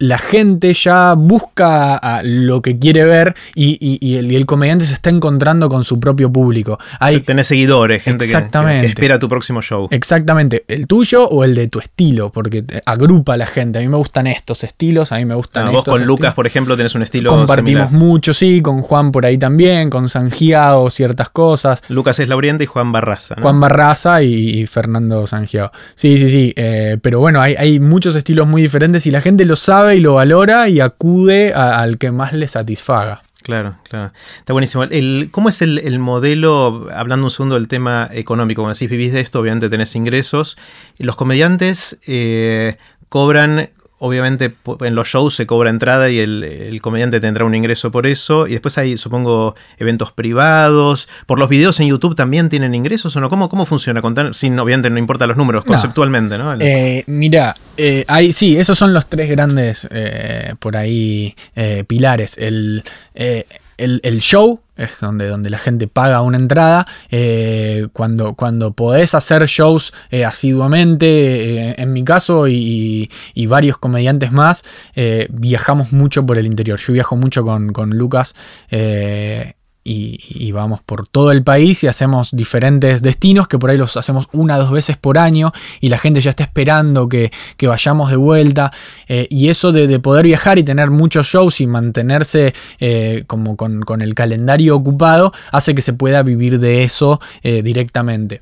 la 0.00 0.18
gente 0.18 0.72
ya 0.72 1.12
busca 1.12 2.22
lo 2.24 2.62
que 2.62 2.78
quiere 2.78 3.04
ver 3.04 3.36
y, 3.54 4.16
el, 4.16 4.46
comediante 4.46 4.86
se 4.86 4.94
está 4.94 5.10
encontrando 5.10 5.68
con 5.68 5.84
su 5.84 6.00
propio 6.00 6.32
público. 6.32 6.78
Hay, 6.98 7.20
Tenés 7.20 7.48
seguidores, 7.48 8.02
gente 8.02 8.26
que, 8.26 8.86
espera 8.86 9.18
tu 9.18 9.28
próximo 9.28 9.60
show. 9.60 9.88
Exactamente, 9.90 10.64
el 10.68 10.86
tuyo 10.86 11.28
o 11.28 11.44
el 11.44 11.54
de 11.54 11.68
tu 11.68 11.80
estilo, 11.80 12.32
porque 12.32 12.64
agrupa 12.86 13.34
a 13.34 13.36
la 13.36 13.46
gente. 13.46 13.78
A 13.78 13.82
mí 13.82 13.88
me 13.88 13.98
gustan 13.98 14.26
estos 14.26 14.64
estilos, 14.64 15.12
a 15.12 15.16
mí 15.16 15.26
me 15.26 15.34
gustan 15.34 15.68
ah, 15.68 15.70
Vos 15.70 15.84
con 15.84 16.06
Lucas, 16.06 16.32
por 16.32 16.46
ejemplo, 16.46 16.76
tenés 16.76 16.94
un 16.94 17.02
estilo 17.02 17.28
Compartimos 17.28 17.92
mucho, 17.92 18.32
sí, 18.32 18.62
con 18.62 18.80
Juan 18.80 19.12
por 19.12 19.26
ahí 19.26 19.36
también, 19.36 19.90
con 19.90 20.08
Sangiao, 20.08 20.88
ciertas 20.88 21.28
cosas. 21.28 21.82
Lucas 21.88 22.18
es 22.20 22.28
Lauriente 22.28 22.64
y 22.64 22.66
Juan 22.66 22.90
Barraza. 22.90 23.36
Juan 23.40 23.60
Barraza 23.60 24.22
y, 24.22 24.66
Fernando 24.66 25.26
Sangiao. 25.26 25.70
Sí, 25.94 26.18
sí, 26.18 26.30
sí, 26.30 26.54
eh, 26.56 26.96
pero 27.02 27.20
bueno, 27.20 27.42
hay, 27.42 27.54
hay 27.58 27.80
muchos 27.80 28.16
estilos 28.16 28.48
muy 28.48 28.62
diferentes 28.62 29.06
y 29.06 29.10
la 29.10 29.20
gente 29.20 29.44
lo 29.44 29.56
sabe 29.56 29.89
y 29.94 30.00
lo 30.00 30.14
valora 30.14 30.68
y 30.68 30.80
acude 30.80 31.52
al 31.52 31.98
que 31.98 32.10
más 32.10 32.32
le 32.32 32.48
satisfaga. 32.48 33.22
Claro, 33.42 33.76
claro. 33.88 34.12
Está 34.38 34.52
buenísimo. 34.52 34.84
El, 34.84 35.28
¿Cómo 35.30 35.48
es 35.48 35.62
el, 35.62 35.98
modelo, 35.98 36.88
hablando 36.92 37.24
un 37.24 37.30
segundo 37.30 37.54
del 37.56 37.68
tema 37.68 38.08
económico? 38.12 38.62
Como 38.62 38.72
decís, 38.72 38.90
vivís 38.90 39.12
de 39.12 39.20
esto, 39.20 39.40
obviamente 39.40 39.68
tenés 39.68 39.96
ingresos. 39.96 40.58
Los 40.98 41.16
comediantes 41.16 41.98
eh, 42.06 42.76
cobran 43.08 43.70
obviamente 44.00 44.52
en 44.80 44.94
los 44.94 45.08
shows 45.08 45.34
se 45.34 45.46
cobra 45.46 45.70
entrada 45.70 46.10
y 46.10 46.18
el, 46.18 46.78
comediante 46.82 47.20
tendrá 47.20 47.44
un 47.44 47.54
ingreso 47.54 47.90
por 47.90 48.06
eso. 48.06 48.46
Y 48.46 48.52
después 48.52 48.76
hay, 48.78 48.96
supongo, 48.96 49.54
eventos 49.78 50.10
privados. 50.10 51.08
¿Por 51.26 51.38
los 51.38 51.48
videos 51.48 51.78
en 51.80 51.86
YouTube 51.86 52.16
también 52.16 52.48
tienen 52.48 52.74
ingresos 52.74 53.14
o 53.14 53.20
no? 53.20 53.28
¿Cómo, 53.28 53.48
cómo 53.48 53.66
funciona? 53.66 54.02
Contar, 54.02 54.34
sin, 54.34 54.58
obviamente 54.58 54.90
no 54.90 54.98
importa 54.98 55.26
los 55.26 55.36
números, 55.36 55.64
conceptualmente, 55.64 56.38
¿no? 56.38 56.54
Eh, 56.58 57.04
mira, 57.06 57.54
eh, 57.76 58.04
sí, 58.32 58.56
esos 58.56 58.76
son 58.76 58.94
los 58.94 59.06
tres 59.08 59.30
grandes, 59.30 59.86
eh, 59.90 60.54
por 60.58 60.76
ahí, 60.76 61.36
pilares. 61.86 62.38
El, 62.38 62.82
el, 63.14 64.20
show 64.20 64.60
es 64.80 64.90
donde, 65.00 65.28
donde 65.28 65.50
la 65.50 65.58
gente 65.58 65.86
paga 65.86 66.22
una 66.22 66.38
entrada. 66.38 66.86
Eh, 67.10 67.88
cuando, 67.92 68.34
cuando 68.34 68.72
podés 68.72 69.14
hacer 69.14 69.46
shows 69.46 69.92
eh, 70.10 70.24
asiduamente, 70.24 71.70
eh, 71.70 71.74
en 71.78 71.92
mi 71.92 72.04
caso 72.04 72.48
y, 72.48 73.10
varios 73.48 73.78
comediantes 73.78 74.30
más, 74.30 74.62
viajamos 75.28 75.92
mucho 75.92 76.24
por 76.24 76.38
el 76.38 76.46
interior. 76.46 76.78
Yo 76.78 76.92
viajo 76.92 77.16
mucho 77.16 77.42
con, 77.44 77.72
con 77.72 77.90
Lucas 77.90 78.34
y, 79.82 80.52
vamos 80.52 80.82
por 80.82 81.06
todo 81.06 81.32
el 81.32 81.42
país 81.42 81.82
y 81.84 81.86
hacemos 81.86 82.30
diferentes 82.32 83.02
destinos 83.02 83.48
que 83.48 83.58
por 83.58 83.70
ahí 83.70 83.78
los 83.78 83.96
hacemos 83.96 84.28
una 84.32 84.56
o 84.56 84.60
dos 84.60 84.70
veces 84.72 84.96
por 84.98 85.16
año 85.16 85.52
y 85.80 85.88
la 85.88 85.98
gente 85.98 86.20
ya 86.20 86.30
está 86.30 86.42
esperando 86.42 87.08
que, 87.08 87.30
vayamos 87.62 88.10
de 88.10 88.16
vuelta 88.16 88.70
eh, 89.08 89.26
y 89.30 89.48
eso 89.48 89.72
de, 89.72 89.98
poder 90.00 90.26
viajar 90.26 90.58
y 90.58 90.64
tener 90.64 90.90
muchos 90.90 91.26
shows 91.26 91.60
y 91.60 91.66
mantenerse 91.66 92.52
eh, 92.78 93.24
como 93.26 93.56
con, 93.56 94.02
el 94.02 94.14
calendario 94.14 94.76
ocupado 94.76 95.32
hace 95.52 95.74
que 95.74 95.82
se 95.82 95.92
pueda 95.92 96.22
vivir 96.22 96.58
de 96.58 96.82
eso 96.82 97.20
eh, 97.42 97.62
directamente. 97.62 98.40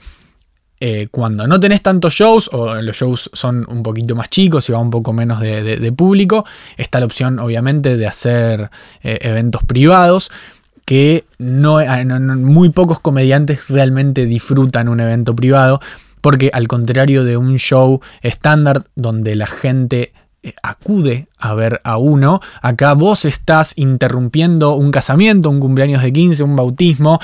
cuando 1.11 1.47
no 1.47 1.59
tenés 1.59 1.83
tantos 1.83 2.15
shows 2.15 2.51
o 2.53 2.75
los 2.81 2.97
shows 2.97 3.31
son 3.33 3.67
un 3.69 3.83
poquito 3.83 4.15
más 4.15 4.29
chicos 4.29 4.69
y 4.69 4.73
va 4.73 4.79
un 4.79 4.91
poco 4.91 5.13
menos 5.13 5.41
de 5.41 5.93
público, 5.93 6.45
está 6.77 7.01
la 7.01 7.07
opción 7.07 7.39
obviamente 7.39 7.97
de 7.97 8.07
hacer 8.07 8.71
eventos 9.03 9.63
privados 9.65 10.31
que 10.89 11.27
no, 11.37 11.81
muy 12.39 12.71
pocos 12.71 12.99
comediantes 12.99 13.69
realmente 13.69 14.25
disfrutan 14.25 14.89
un 14.89 15.01
evento 15.01 15.37
privado, 15.37 15.81
porque 16.23 16.51
al 16.51 16.67
contrario 16.67 17.25
de 17.25 17.37
un 17.37 17.59
show 17.59 18.01
estándar 18.23 18.85
donde 18.97 19.37
la 19.37 19.47
gente 19.47 20.15
eh, 20.43 20.55
acude 20.63 21.29
a 21.37 21.53
ver 21.53 21.83
a 21.85 21.99
uno, 21.99 22.41
acá 22.63 22.95
vos 22.95 23.27
estás 23.27 23.75
interrumpiendo 23.77 24.77
un 24.77 24.91
casamiento, 24.91 25.51
un 25.51 25.61
cumpleaños 25.61 26.03
de 26.03 26.11
15, 26.11 26.43
un 26.43 26.57
bautismo, 26.57 27.21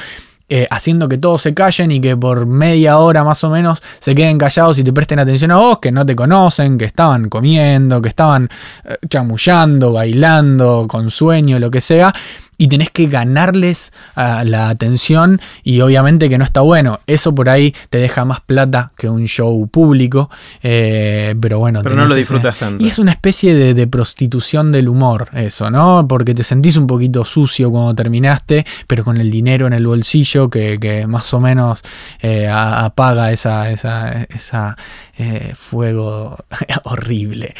eh, 0.50 0.66
haciendo 0.70 1.08
que 1.08 1.16
todos 1.16 1.40
se 1.40 1.54
callen 1.54 1.90
y 1.90 2.00
que 2.00 2.18
por 2.18 2.44
media 2.44 2.98
hora 2.98 3.24
más 3.24 3.42
o 3.44 3.48
menos 3.48 3.82
se 3.98 4.14
queden 4.14 4.36
callados 4.36 4.78
y 4.78 4.84
te 4.84 4.92
presten 4.92 5.20
atención 5.20 5.52
a 5.52 5.56
vos, 5.56 5.78
que 5.78 5.90
no 5.90 6.04
te 6.04 6.14
conocen, 6.14 6.76
que 6.76 6.84
estaban 6.84 7.30
comiendo, 7.30 8.02
que 8.02 8.10
estaban 8.10 8.50
eh, 8.84 8.96
chamullando, 9.08 9.90
bailando, 9.94 10.84
con 10.86 11.10
sueño, 11.10 11.58
lo 11.58 11.70
que 11.70 11.80
sea 11.80 12.12
y 12.58 12.68
tenés 12.68 12.90
que 12.90 13.06
ganarles 13.06 13.92
ah, 14.14 14.42
la 14.44 14.68
atención 14.68 15.40
y 15.62 15.80
obviamente 15.80 16.28
que 16.28 16.38
no 16.38 16.44
está 16.44 16.60
bueno. 16.60 17.00
Eso 17.06 17.34
por 17.34 17.48
ahí 17.48 17.74
te 17.90 17.98
deja 17.98 18.24
más 18.24 18.40
plata 18.40 18.92
que 18.96 19.08
un 19.08 19.26
show 19.26 19.66
público, 19.68 20.30
eh, 20.62 21.34
pero 21.40 21.58
bueno. 21.58 21.80
Pero 21.82 21.96
no 21.96 22.06
lo 22.06 22.14
disfrutas 22.14 22.56
tanto. 22.58 22.84
Y 22.84 22.88
es 22.88 22.98
una 22.98 23.12
especie 23.12 23.54
de, 23.54 23.84
prostitución 23.86 24.72
del 24.72 24.88
humor 24.88 25.28
eso, 25.34 25.70
¿no? 25.70 26.06
Porque 26.08 26.34
te 26.34 26.42
sentís 26.42 26.76
un 26.76 26.86
poquito 26.86 27.24
sucio 27.24 27.70
cuando 27.70 27.94
terminaste, 27.94 28.64
pero 28.86 29.04
con 29.04 29.18
el 29.18 29.30
dinero 29.30 29.66
en 29.66 29.74
el 29.74 29.86
bolsillo 29.86 30.48
que, 30.48 31.04
más 31.06 31.32
o 31.34 31.40
menos 31.40 31.82
eh, 32.22 32.48
apaga 32.48 33.30
esa, 33.30 33.70
esa, 33.70 34.22
esa 34.24 34.76
eh, 35.18 35.52
fuego 35.54 36.38
horrible. 36.84 37.54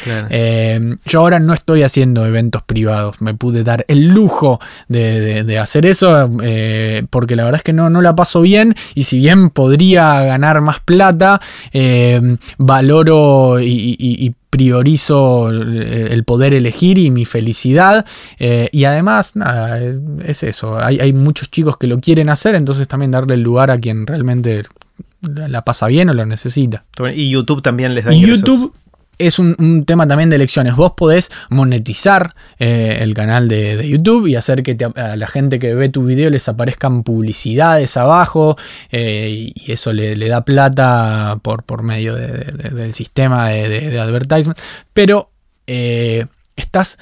yo 1.05 1.19
ahora 1.19 1.39
no 1.39 1.53
estoy 1.53 1.83
haciendo 1.83 2.25
eventos 2.25 2.63
privados, 2.63 3.21
me 3.21 3.33
pude 3.33 3.63
dar 3.63 3.85
el 3.87 4.07
lujo 4.07 4.59
de, 4.87 5.59
hacer 5.59 5.85
eso, 5.85 6.29
eh, 6.43 7.05
porque 7.09 7.35
la 7.35 7.43
verdad 7.43 7.59
es 7.59 7.63
que 7.63 7.73
no, 7.73 7.89
no 7.89 8.01
la 8.01 8.15
paso 8.15 8.41
bien 8.41 8.75
y 8.93 9.03
si 9.03 9.19
bien 9.19 9.49
podría 9.49 10.23
ganar 10.23 10.61
más 10.61 10.79
plata, 10.79 11.41
eh, 11.73 12.37
valoro 12.57 13.59
y, 13.59 14.33
priorizo 14.49 15.49
el 15.49 16.23
poder 16.23 16.53
elegir 16.53 16.97
y 16.97 17.11
mi 17.11 17.25
felicidad. 17.25 18.05
Eh, 18.39 18.69
y 18.71 18.85
además, 18.85 19.35
nada, 19.35 19.81
es 20.23 20.43
eso. 20.43 20.77
Hay, 20.81 20.97
hay, 21.01 21.11
muchos 21.11 21.51
chicos 21.51 21.75
que 21.75 21.87
lo 21.87 21.99
quieren 21.99 22.29
hacer, 22.29 22.55
entonces 22.55 22.87
también 22.87 23.11
darle 23.11 23.33
el 23.33 23.41
lugar 23.41 23.69
a 23.69 23.77
quien 23.77 24.07
realmente 24.07 24.63
la 25.21 25.63
pasa 25.63 25.87
bien 25.87 26.09
o 26.09 26.13
lo 26.13 26.25
necesita. 26.25 26.85
Y 27.13 27.29
YouTube 27.29 27.61
también 27.61 27.95
les 27.95 28.05
da 28.05 28.13
y 28.13 28.17
ingresos. 28.17 28.41
YouTube 28.41 28.73
es 29.17 29.39
un, 29.39 29.85
tema 29.85 30.07
también 30.07 30.29
de 30.29 30.35
elecciones. 30.35 30.75
Vos 30.75 30.93
podés 30.95 31.31
monetizar 31.49 32.35
eh, 32.59 32.97
el 33.01 33.13
canal 33.13 33.47
de, 33.47 33.87
YouTube 33.87 34.27
y 34.27 34.35
hacer 34.35 34.63
que 34.63 34.77
a 34.95 35.15
la 35.15 35.27
gente 35.27 35.59
que 35.59 35.73
ve 35.75 35.89
tu 35.89 36.03
video 36.05 36.29
les 36.29 36.47
aparezcan 36.49 37.03
publicidades 37.03 37.97
abajo 37.97 38.57
eh, 38.91 39.51
y 39.53 39.71
eso 39.71 39.93
le, 39.93 40.15
da 40.27 40.43
plata 40.43 41.39
por, 41.41 41.63
por 41.63 41.83
medio 41.83 42.15
del 42.15 42.93
sistema 42.93 43.49
de, 43.49 43.99
advertisement. 43.99 44.57
Pero 44.93 45.29
eh, 45.67 46.25
estás 46.55 46.97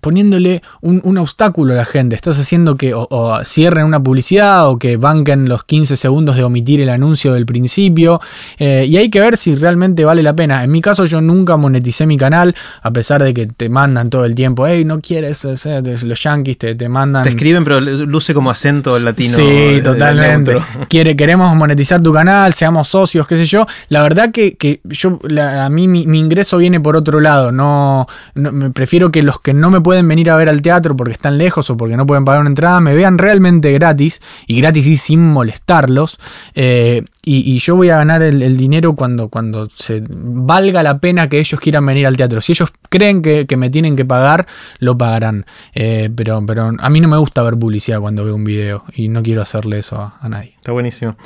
poniéndole 0.00 0.62
un, 0.80 1.18
obstáculo 1.18 1.74
a 1.74 1.76
la 1.76 1.84
gente, 1.84 2.16
estás 2.16 2.38
haciendo 2.38 2.76
que 2.76 2.92
o, 2.94 3.40
cierren 3.44 3.84
una 3.84 4.02
publicidad 4.02 4.68
o 4.68 4.78
que 4.78 4.96
banquen 4.96 5.48
los 5.48 5.64
15 5.64 5.96
segundos 5.96 6.36
de 6.36 6.44
omitir 6.44 6.80
el 6.80 6.88
anuncio 6.88 7.34
del 7.34 7.46
principio 7.46 8.20
eh, 8.58 8.86
y 8.88 8.96
hay 8.96 9.10
que 9.10 9.20
ver 9.20 9.36
si 9.36 9.54
realmente 9.54 10.04
vale 10.04 10.22
la 10.22 10.34
pena. 10.34 10.64
En 10.64 10.70
mi 10.70 10.80
caso 10.80 11.04
yo 11.04 11.20
nunca 11.20 11.56
moneticé 11.56 12.06
mi 12.06 12.16
canal 12.16 12.54
a 12.82 12.90
pesar 12.90 13.22
de 13.22 13.34
que 13.34 13.46
te 13.46 13.68
mandan 13.68 14.10
todo 14.10 14.24
el 14.24 14.34
tiempo, 14.34 14.66
hey, 14.66 14.84
no 14.84 15.00
quieres, 15.00 15.44
los 15.44 16.22
yankees 16.22 16.58
te, 16.58 16.74
te 16.74 16.88
mandan... 16.88 17.22
Te 17.22 17.30
escriben 17.30 17.64
pero 17.64 17.80
luce 17.80 18.34
como 18.34 18.50
acento 18.50 18.98
latino. 18.98 19.36
Sí, 19.36 19.80
totalmente. 19.82 20.56
Quiere, 20.88 21.16
queremos 21.16 21.54
monetizar 21.54 22.00
tu 22.00 22.12
canal, 22.12 22.54
seamos 22.54 22.88
socios, 22.88 23.26
qué 23.26 23.36
sé 23.36 23.44
yo. 23.44 23.66
La 23.88 24.02
verdad 24.02 24.30
que, 24.30 24.80
yo, 24.84 25.18
a 25.40 25.68
mí 25.68 25.88
mi, 25.88 26.18
ingreso 26.18 26.58
viene 26.58 26.80
por 26.80 26.96
otro 26.96 27.20
lado, 27.20 27.52
no, 27.52 28.06
no 28.34 28.52
me 28.52 28.70
prefiero 28.80 29.12
que 29.12 29.22
los 29.22 29.38
que 29.38 29.52
no 29.52 29.70
me 29.70 29.82
pueden 29.82 30.08
venir 30.08 30.30
a 30.30 30.36
ver 30.36 30.48
al 30.48 30.62
teatro 30.62 30.96
porque 30.96 31.12
están 31.12 31.36
lejos 31.36 31.68
o 31.68 31.76
porque 31.76 31.98
no 31.98 32.06
pueden 32.06 32.24
pagar 32.24 32.40
una 32.40 32.48
entrada 32.48 32.80
me 32.80 32.94
vean 32.94 33.18
realmente 33.18 33.70
gratis 33.74 34.22
y 34.46 34.58
gratis 34.58 34.86
y 34.86 34.96
sin 34.96 35.20
molestarlos. 35.20 36.18
Eh, 36.54 37.04
y, 37.22 37.58
yo 37.58 37.76
voy 37.76 37.90
a 37.90 37.96
ganar 37.96 38.22
el, 38.22 38.56
dinero 38.56 38.94
cuando, 38.94 39.28
cuando 39.28 39.68
se 39.68 40.02
valga 40.08 40.82
la 40.82 40.98
pena 40.98 41.28
que 41.28 41.38
ellos 41.38 41.60
quieran 41.60 41.84
venir 41.84 42.06
al 42.06 42.16
teatro. 42.16 42.40
Si 42.40 42.52
ellos 42.52 42.72
creen 42.88 43.20
que, 43.20 43.56
me 43.58 43.68
tienen 43.68 43.94
que 43.94 44.06
pagar, 44.06 44.46
lo 44.78 44.96
pagarán. 44.96 45.44
Eh, 45.74 46.08
pero, 46.14 46.44
pero 46.46 46.72
a 46.78 46.90
mí 46.90 47.00
no 47.00 47.08
me 47.08 47.18
gusta 47.18 47.42
ver 47.42 47.58
publicidad 47.58 48.00
cuando 48.00 48.24
veo 48.24 48.34
un 48.34 48.44
video 48.44 48.84
y 48.94 49.08
no 49.08 49.22
quiero 49.22 49.42
hacerle 49.42 49.80
eso 49.80 50.00
a, 50.00 50.28
nadie. 50.28 50.54
Está 50.56 50.72
buenísimo. 50.72 51.16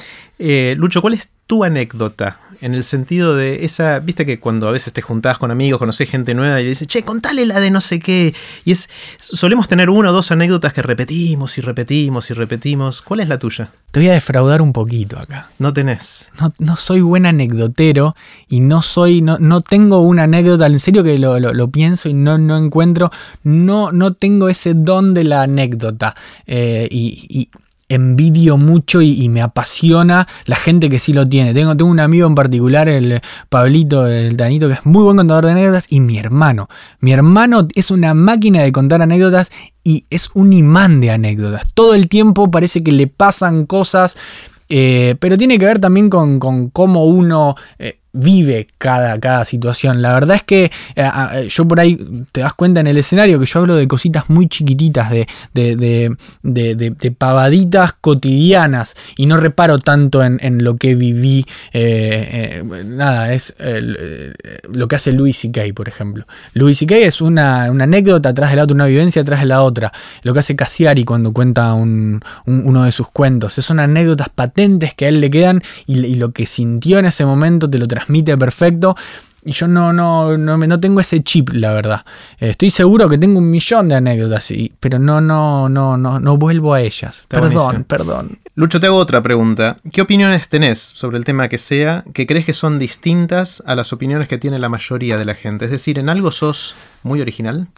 Eh, 0.40 0.74
Lucho, 0.76 1.00
¿cuál 1.00 1.14
es 1.14 1.30
tu 1.46 1.62
anécdota 1.62 2.40
en 2.64 2.74
el 2.74 2.82
sentido 2.82 3.36
de 3.36 3.66
esa, 3.66 3.98
viste 3.98 4.24
que 4.24 4.40
cuando 4.40 4.66
a 4.68 4.70
veces 4.70 4.92
te 4.94 5.02
juntás 5.02 5.36
con 5.36 5.50
amigos, 5.50 5.78
conocés 5.78 6.08
gente 6.08 6.32
nueva 6.32 6.60
y 6.60 6.64
le 6.64 6.70
dices, 6.70 6.88
che, 6.88 7.02
contale 7.02 7.44
la 7.44 7.60
de 7.60 7.70
no 7.70 7.82
sé 7.82 8.00
qué. 8.00 8.34
Y 8.64 8.72
es, 8.72 8.88
solemos 9.18 9.68
tener 9.68 9.90
una 9.90 10.08
o 10.08 10.12
dos 10.14 10.30
anécdotas 10.30 10.72
que 10.72 10.80
repetimos 10.80 11.58
y 11.58 11.60
repetimos 11.60 12.30
y 12.30 12.34
repetimos. 12.34 13.02
¿Cuál 13.02 13.20
es 13.20 13.28
la 13.28 13.38
tuya? 13.38 13.70
Te 13.90 14.00
voy 14.00 14.08
a 14.08 14.12
defraudar 14.14 14.62
un 14.62 14.72
poquito 14.72 15.18
acá. 15.18 15.50
No 15.58 15.74
No, 16.58 16.76
soy 16.76 17.00
buen 17.00 17.26
anecdotero 17.26 18.14
y 18.48 18.60
no 18.60 18.82
soy, 18.82 19.22
no, 19.22 19.38
no 19.38 19.60
tengo 19.60 20.00
una 20.00 20.24
anécdota, 20.24 20.66
en 20.66 20.80
serio 20.80 21.04
que 21.04 21.18
lo, 21.18 21.70
pienso 21.70 22.08
y 22.08 22.14
no, 22.14 22.38
no 22.38 22.56
encuentro, 22.56 23.10
no, 23.42 23.92
no 23.92 24.14
tengo 24.14 24.48
ese 24.48 24.74
don 24.74 25.14
de 25.14 25.24
la 25.24 25.42
anécdota. 25.42 26.14
Eh, 26.46 26.88
y 26.90 27.48
envidio 27.88 28.56
mucho 28.56 29.02
y, 29.02 29.28
me 29.28 29.42
apasiona 29.42 30.26
la 30.46 30.56
gente 30.56 30.88
que 30.88 30.98
sí 30.98 31.12
lo 31.12 31.28
tiene. 31.28 31.54
Tengo, 31.54 31.76
tengo 31.76 31.90
un 31.90 32.00
amigo 32.00 32.26
en 32.26 32.34
particular, 32.34 32.88
el 32.88 33.20
Pablito, 33.48 34.06
el 34.06 34.36
Tanito, 34.36 34.68
que 34.68 34.74
es 34.74 34.86
muy 34.86 35.02
buen 35.02 35.16
contador 35.16 35.46
de 35.46 35.52
anécdotas, 35.52 35.86
y 35.88 36.00
mi 36.00 36.18
hermano. 36.18 36.68
Mi 37.00 37.12
hermano 37.12 37.68
es 37.74 37.90
una 37.90 38.14
máquina 38.14 38.62
de 38.62 38.72
contar 38.72 39.02
anécdotas 39.02 39.50
y 39.82 40.06
es 40.10 40.30
un 40.34 40.52
imán 40.52 41.00
de 41.00 41.10
anécdotas. 41.10 41.62
Todo 41.74 41.94
el 41.94 42.08
tiempo 42.08 42.50
parece 42.50 42.82
que 42.82 42.92
le 42.92 43.06
pasan 43.06 43.66
cosas, 43.66 44.16
eh, 44.76 45.14
pero 45.20 45.38
tiene 45.38 45.56
que 45.56 45.66
ver 45.66 45.78
también 45.78 46.10
con, 46.10 46.40
cómo 46.70 47.06
uno... 47.06 47.54
Eh, 47.78 48.00
vive 48.14 48.68
cada, 48.78 49.18
cada 49.18 49.44
situación. 49.44 50.00
La 50.00 50.14
verdad 50.14 50.36
es 50.36 50.42
que 50.44 50.70
eh, 50.94 51.48
yo 51.50 51.66
por 51.66 51.80
ahí 51.80 51.98
te 52.32 52.40
das 52.40 52.54
cuenta 52.54 52.80
en 52.80 52.86
el 52.86 52.96
escenario 52.96 53.38
que 53.38 53.46
yo 53.46 53.60
hablo 53.60 53.74
de 53.74 53.86
cositas 53.88 54.30
muy 54.30 54.48
chiquititas, 54.48 55.10
de, 55.10 55.26
de, 55.52 56.16
de, 56.42 57.10
pavaditas 57.10 57.92
cotidianas 57.92 58.94
y 59.16 59.26
no 59.26 59.36
reparo 59.36 59.78
tanto 59.78 60.22
en, 60.22 60.64
lo 60.64 60.76
que 60.76 60.94
viví. 60.94 61.44
Eh, 61.72 62.62
eh, 62.62 62.84
nada, 62.84 63.32
es 63.34 63.54
lo 64.70 64.88
que 64.88 64.96
hace 64.96 65.12
Louis 65.12 65.36
C.K., 65.36 65.62
por 65.74 65.88
ejemplo. 65.88 66.26
Louis 66.52 66.78
C.K. 66.78 66.96
es 66.98 67.20
una, 67.20 67.64
anécdota 67.64 68.28
atrás 68.28 68.50
de 68.50 68.56
la 68.56 68.62
otra, 68.62 68.74
una 68.76 68.86
vivencia 68.86 69.22
atrás 69.22 69.40
de 69.40 69.46
la 69.46 69.62
otra. 69.62 69.92
Lo 70.22 70.32
que 70.32 70.38
hace 70.38 70.54
Cassiari 70.54 71.04
cuando 71.04 71.32
cuenta 71.32 71.72
uno 71.74 72.84
de 72.84 72.92
sus 72.92 73.08
cuentos. 73.10 73.54
Son 73.54 73.80
anécdotas 73.80 74.28
patentes 74.28 74.94
que 74.94 75.06
a 75.06 75.08
él 75.08 75.20
le 75.20 75.30
quedan 75.30 75.62
y, 75.86 75.98
y 76.04 76.14
lo 76.14 76.32
que 76.32 76.46
sintió 76.46 76.98
en 76.98 77.06
ese 77.06 77.24
momento 77.24 77.68
te 77.68 77.78
lo 77.78 77.88
transmite 77.88 78.03
transmite 78.04 78.36
perfecto. 78.36 78.94
Y 79.46 79.52
yo 79.52 79.68
no, 79.68 79.92
no, 79.92 80.38
no, 80.38 80.56
no 80.56 80.80
tengo 80.80 81.00
ese 81.00 81.22
chip, 81.22 81.50
la 81.52 81.74
verdad. 81.74 82.02
Estoy 82.38 82.70
seguro 82.70 83.10
que 83.10 83.18
tengo 83.18 83.38
un 83.38 83.50
millón 83.50 83.90
de 83.90 83.96
anécdotas, 83.96 84.50
pero 84.80 84.98
no, 84.98 85.20
no, 85.20 85.68
no, 85.68 85.98
no, 85.98 86.18
no 86.18 86.36
vuelvo 86.38 86.72
a 86.72 86.80
ellas. 86.80 87.26
perdón, 87.28 87.84
perdón. 87.84 88.38
Lucho, 88.54 88.80
te 88.80 88.86
hago 88.86 88.96
otra 88.96 89.20
pregunta. 89.20 89.76
¿Qué 89.92 90.00
opiniones 90.00 90.48
tenés 90.48 90.78
sobre 90.78 91.18
el 91.18 91.24
tema 91.24 91.48
que 91.48 91.58
sea 91.58 92.04
que 92.14 92.26
crees 92.26 92.46
que 92.46 92.54
son 92.54 92.78
distintas 92.78 93.62
a 93.66 93.74
las 93.74 93.92
opiniones 93.92 94.28
que 94.28 94.38
tiene 94.38 94.58
la 94.58 94.70
mayoría 94.70 95.18
de 95.18 95.26
la 95.26 95.34
gente? 95.34 95.66
Es 95.66 95.70
decir, 95.70 95.98
¿en 95.98 96.08
algo 96.08 96.30
sos 96.30 96.74
muy 97.02 97.20
original? 97.20 97.68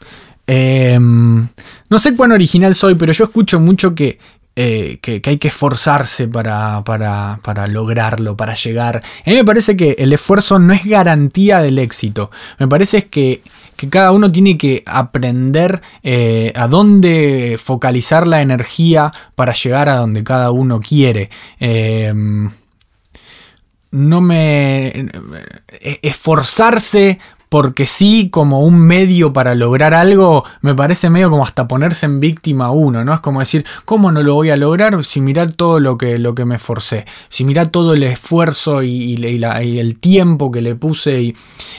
Em, 0.47 1.49
no 1.91 1.99
sé 1.99 2.15
cuán 2.15 2.31
original 2.31 2.77
soy, 2.77 2.95
pero 2.95 3.13
yo 3.13 3.25
escucho 3.25 3.59
mucho 3.59 3.97
que, 3.97 4.21
eh, 4.59 4.97
que, 5.03 5.21
hay 5.23 5.37
que 5.37 5.49
esforzarse 5.49 6.29
para, 6.29 6.83
para, 6.83 7.67
lograrlo, 7.67 8.39
para 8.39 8.55
llegar. 8.55 9.03
A 9.27 9.31
mí 9.31 9.37
me 9.37 9.45
parece 9.45 9.77
que 9.77 9.97
el 9.99 10.15
esfuerzo 10.15 10.59
no 10.59 10.73
es 10.73 10.83
garantía 10.85 11.59
del 11.59 11.79
éxito. 11.79 12.31
Me 12.59 12.67
parece 12.67 13.09
que, 13.09 13.43
que 13.77 13.91
cada 13.91 14.13
uno 14.13 14.33
tiene 14.33 14.57
que 14.57 14.83
aprender 14.87 15.83
eh, 16.03 16.55
a 16.57 16.69
dónde 16.69 17.61
focalizar 17.63 18.27
la 18.27 18.41
energía 18.41 19.13
para 19.35 19.53
llegar 19.53 19.91
a 19.91 19.97
donde 19.97 20.25
cada 20.25 20.51
uno 20.51 20.81
quiere. 20.81 21.29
Em, 21.61 22.51
no 23.91 24.21
me. 24.23 24.89
E, 24.89 25.99
esforzarse 26.03 27.19
porque 27.49 27.87
sí, 27.87 28.29
como 28.31 28.61
un 28.61 28.79
medio 28.79 29.33
para 29.33 29.55
lograr 29.55 29.95
algo, 29.95 30.45
me 30.63 30.75
parece 30.75 31.11
medio 31.11 31.31
como 31.31 31.45
hasta 31.45 31.69
ponerse 31.69 32.07
en 32.07 32.19
víctima 32.19 32.71
uno, 32.71 33.05
¿no? 33.05 33.15
Es 33.15 33.21
como 33.21 33.41
decir, 33.41 33.65
¿cómo 33.85 34.11
no 34.11 34.23
lo 34.23 34.35
voy 34.35 34.51
a 34.51 34.57
lograr 34.57 35.05
si 35.05 35.21
mirá 35.21 35.49
todo 35.49 35.79
lo 35.79 35.97
que, 35.97 36.19
lo 36.19 36.35
que 36.35 36.45
me 36.45 36.59
forcé? 36.59 37.05
Si 37.29 37.45
mirá 37.45 37.67
todo 37.67 37.95
el 37.95 38.03
esfuerzo 38.03 38.83
y, 38.83 39.15
el 39.17 39.99
tiempo 39.99 40.51
que 40.51 40.61
le 40.61 40.75
puse. 40.75 41.35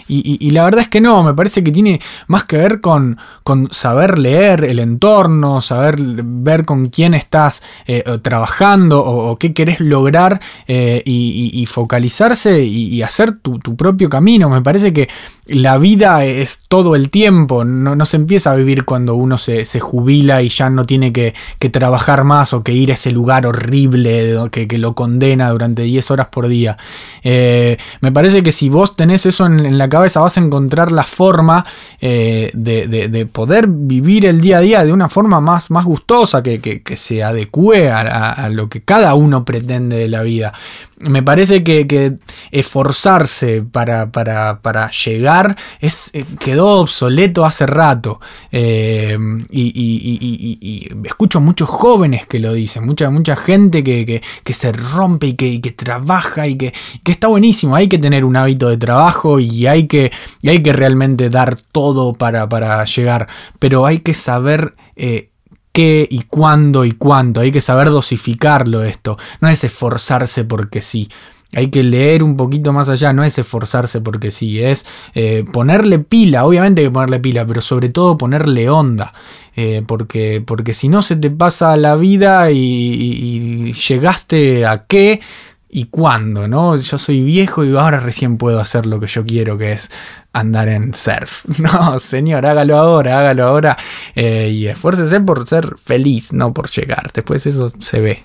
Y, 0.08 0.52
la 0.52 0.64
verdad 0.64 0.82
es 0.82 0.88
que 0.88 1.02
no, 1.02 1.22
me 1.24 1.34
parece 1.34 1.64
que 1.64 1.72
tiene 1.72 2.00
más 2.28 2.46
que 2.46 2.58
ver 2.58 2.82
con, 2.82 3.18
con 3.44 3.68
saber 3.72 4.18
leer 4.18 4.64
el 4.64 4.80
entorno, 4.80 5.62
saber 5.62 5.98
ver 6.00 6.66
con 6.66 6.86
quién 6.86 7.14
estás 7.14 7.62
eh, 7.88 8.04
trabajando 8.22 9.04
o, 9.04 9.38
qué 9.38 9.54
querés 9.54 9.80
lograr 9.82 10.40
eh, 10.68 11.02
y, 11.06 11.66
focalizarse 11.68 12.64
y, 12.64 13.02
hacer 13.02 13.34
tu 13.42 13.76
propio 13.76 14.10
camino. 14.10 14.50
Me 14.50 14.62
parece 14.62 14.94
que 14.94 15.10
la 15.58 15.78
vida 15.78 16.24
es 16.26 16.64
todo 16.68 16.96
el 16.96 17.10
tiempo, 17.10 17.64
no, 17.64 18.06
se 18.06 18.18
empieza 18.18 18.52
a 18.52 18.56
vivir 18.56 18.86
cuando 18.86 19.16
uno 19.16 19.38
se, 19.38 19.66
jubila 19.80 20.42
y 20.42 20.50
ya 20.50 20.70
no 20.70 20.86
tiene 20.86 21.12
que, 21.12 21.34
trabajar 21.72 22.24
más 22.24 22.54
o 22.54 22.62
que 22.62 22.72
ir 22.72 22.92
a 22.92 22.94
ese 22.94 23.12
lugar 23.12 23.46
horrible 23.46 24.36
que, 24.52 24.78
lo 24.78 24.94
condena 24.94 25.50
durante 25.50 25.84
10 25.84 26.12
horas 26.12 26.28
por 26.32 26.48
día. 26.48 26.78
Eh, 27.24 27.78
me 28.02 28.12
parece 28.12 28.44
que 28.44 28.52
si 28.52 28.70
vos 28.70 28.96
tenés 28.96 29.26
eso 29.26 29.46
en, 29.46 29.78
la 29.78 29.90
cabeza 29.90 30.22
vas 30.22 30.38
a 30.38 30.42
encontrar 30.42 30.92
la 30.92 31.04
forma 31.04 31.66
eh, 32.00 32.52
de, 32.54 33.26
poder 33.26 33.68
vivir 33.68 34.26
el 34.26 34.42
día 34.42 34.58
a 34.58 34.62
día 34.62 34.86
de 34.86 34.94
una 34.94 35.10
forma 35.10 35.42
más, 35.42 35.72
más 35.72 35.86
gustosa, 35.86 36.42
que, 36.44 36.82
se 36.96 37.24
adecue 37.24 37.90
a, 37.90 38.50
lo 38.50 38.70
que 38.70 38.82
cada 38.82 39.14
uno 39.14 39.46
pretende 39.46 39.98
de 39.98 40.08
la 40.08 40.22
vida 40.22 40.54
me 41.00 41.22
parece 41.22 41.64
que, 41.64 42.18
esforzarse 42.52 43.62
para, 43.62 44.92
llegar 45.06 45.56
es, 45.80 46.10
eh, 46.14 46.26
quedó 46.40 46.80
obsoleto 46.80 47.46
hace 47.46 47.66
rato. 47.66 48.20
Eh, 48.52 49.18
y, 49.52 50.90
escucho 51.06 51.40
muchos 51.40 51.70
jóvenes 51.70 52.26
que 52.26 52.40
lo 52.40 52.54
dicen, 52.54 52.86
mucha, 52.86 53.10
mucha 53.10 53.36
gente 53.36 53.84
que, 53.84 54.22
se 54.54 54.72
rompe 54.72 55.28
y 55.28 55.34
que, 55.34 55.72
trabaja 55.72 56.48
y 56.48 56.56
que, 56.56 56.74
está 57.06 57.28
buenísimo. 57.28 57.76
Hay 57.76 57.88
que 57.88 58.00
tener 58.00 58.26
un 58.26 58.36
hábito 58.36 58.70
de 58.70 58.78
trabajo 58.78 59.40
y 59.40 59.68
hay 59.68 59.88
que, 59.88 60.12
realmente 60.42 61.30
dar 61.30 61.58
todo 61.72 62.14
para, 62.14 62.50
para 62.50 62.84
llegar. 62.86 63.28
Pero 63.60 63.86
hay 63.86 64.00
que 64.00 64.14
saber... 64.14 64.76
Eh, 64.96 65.30
qué 65.78 66.08
y 66.10 66.24
cuándo 66.24 66.86
y 66.86 66.94
cuánto. 66.94 67.42
Hay 67.42 67.52
que 67.52 67.62
saber 67.62 67.92
dosificarlo 67.92 68.84
esto. 68.84 69.16
No 69.42 69.48
es 69.48 69.64
esforzarse 69.64 70.44
porque 70.44 70.82
sí. 70.82 71.08
Hay 71.56 71.70
que 71.70 71.84
leer 71.84 72.24
un 72.24 72.36
poquito 72.36 72.74
más 72.74 72.90
allá, 72.90 73.14
no 73.14 73.24
es 73.24 73.38
esforzarse 73.38 74.02
porque 74.02 74.32
sí, 74.32 74.62
es 74.62 74.88
eh, 75.14 75.46
ponerle 75.54 76.00
pila, 76.00 76.46
obviamente 76.46 76.82
hay 76.82 76.88
que 76.88 76.94
ponerle 76.94 77.20
pila, 77.20 77.46
pero 77.46 77.62
sobre 77.62 77.88
todo 77.88 78.18
ponerle 78.18 78.70
onda, 78.70 79.14
eh, 79.56 79.82
porque, 79.88 80.44
porque 80.46 80.74
si 80.74 80.90
no 80.90 81.02
se 81.02 81.16
te 81.16 81.32
pasa 81.32 81.78
la 81.78 81.96
vida 81.96 82.52
y, 82.52 83.72
llegaste 83.74 84.66
a 84.66 84.86
qué, 84.88 85.22
¿Y 85.70 85.86
cuándo? 85.86 86.48
¿No? 86.48 86.78
Yo 86.78 86.98
soy 86.98 87.22
viejo 87.22 87.66
y 87.66 87.76
ahora 87.76 88.00
recién 88.00 88.38
puedo 88.38 88.62
hacer 88.62 88.86
lo 88.86 89.02
que 89.02 89.08
yo 89.08 89.26
quiero, 89.26 89.58
que 89.58 89.74
es 89.74 89.92
andar 90.40 90.70
en 90.70 90.94
surf. 90.94 91.46
No, 91.60 92.00
señor, 92.00 92.46
hágalo 92.46 92.78
ahora, 92.78 93.20
hágalo 93.20 93.46
ahora. 93.46 93.78
Eh, 94.16 94.50
y 94.54 94.68
esfuércese 94.68 95.20
por 95.20 95.48
ser 95.48 95.76
feliz, 95.84 96.34
no 96.34 96.54
por 96.54 96.70
llegar. 96.70 97.12
Después 97.14 97.46
eso 97.46 97.72
se 97.80 98.00
ve. 98.00 98.24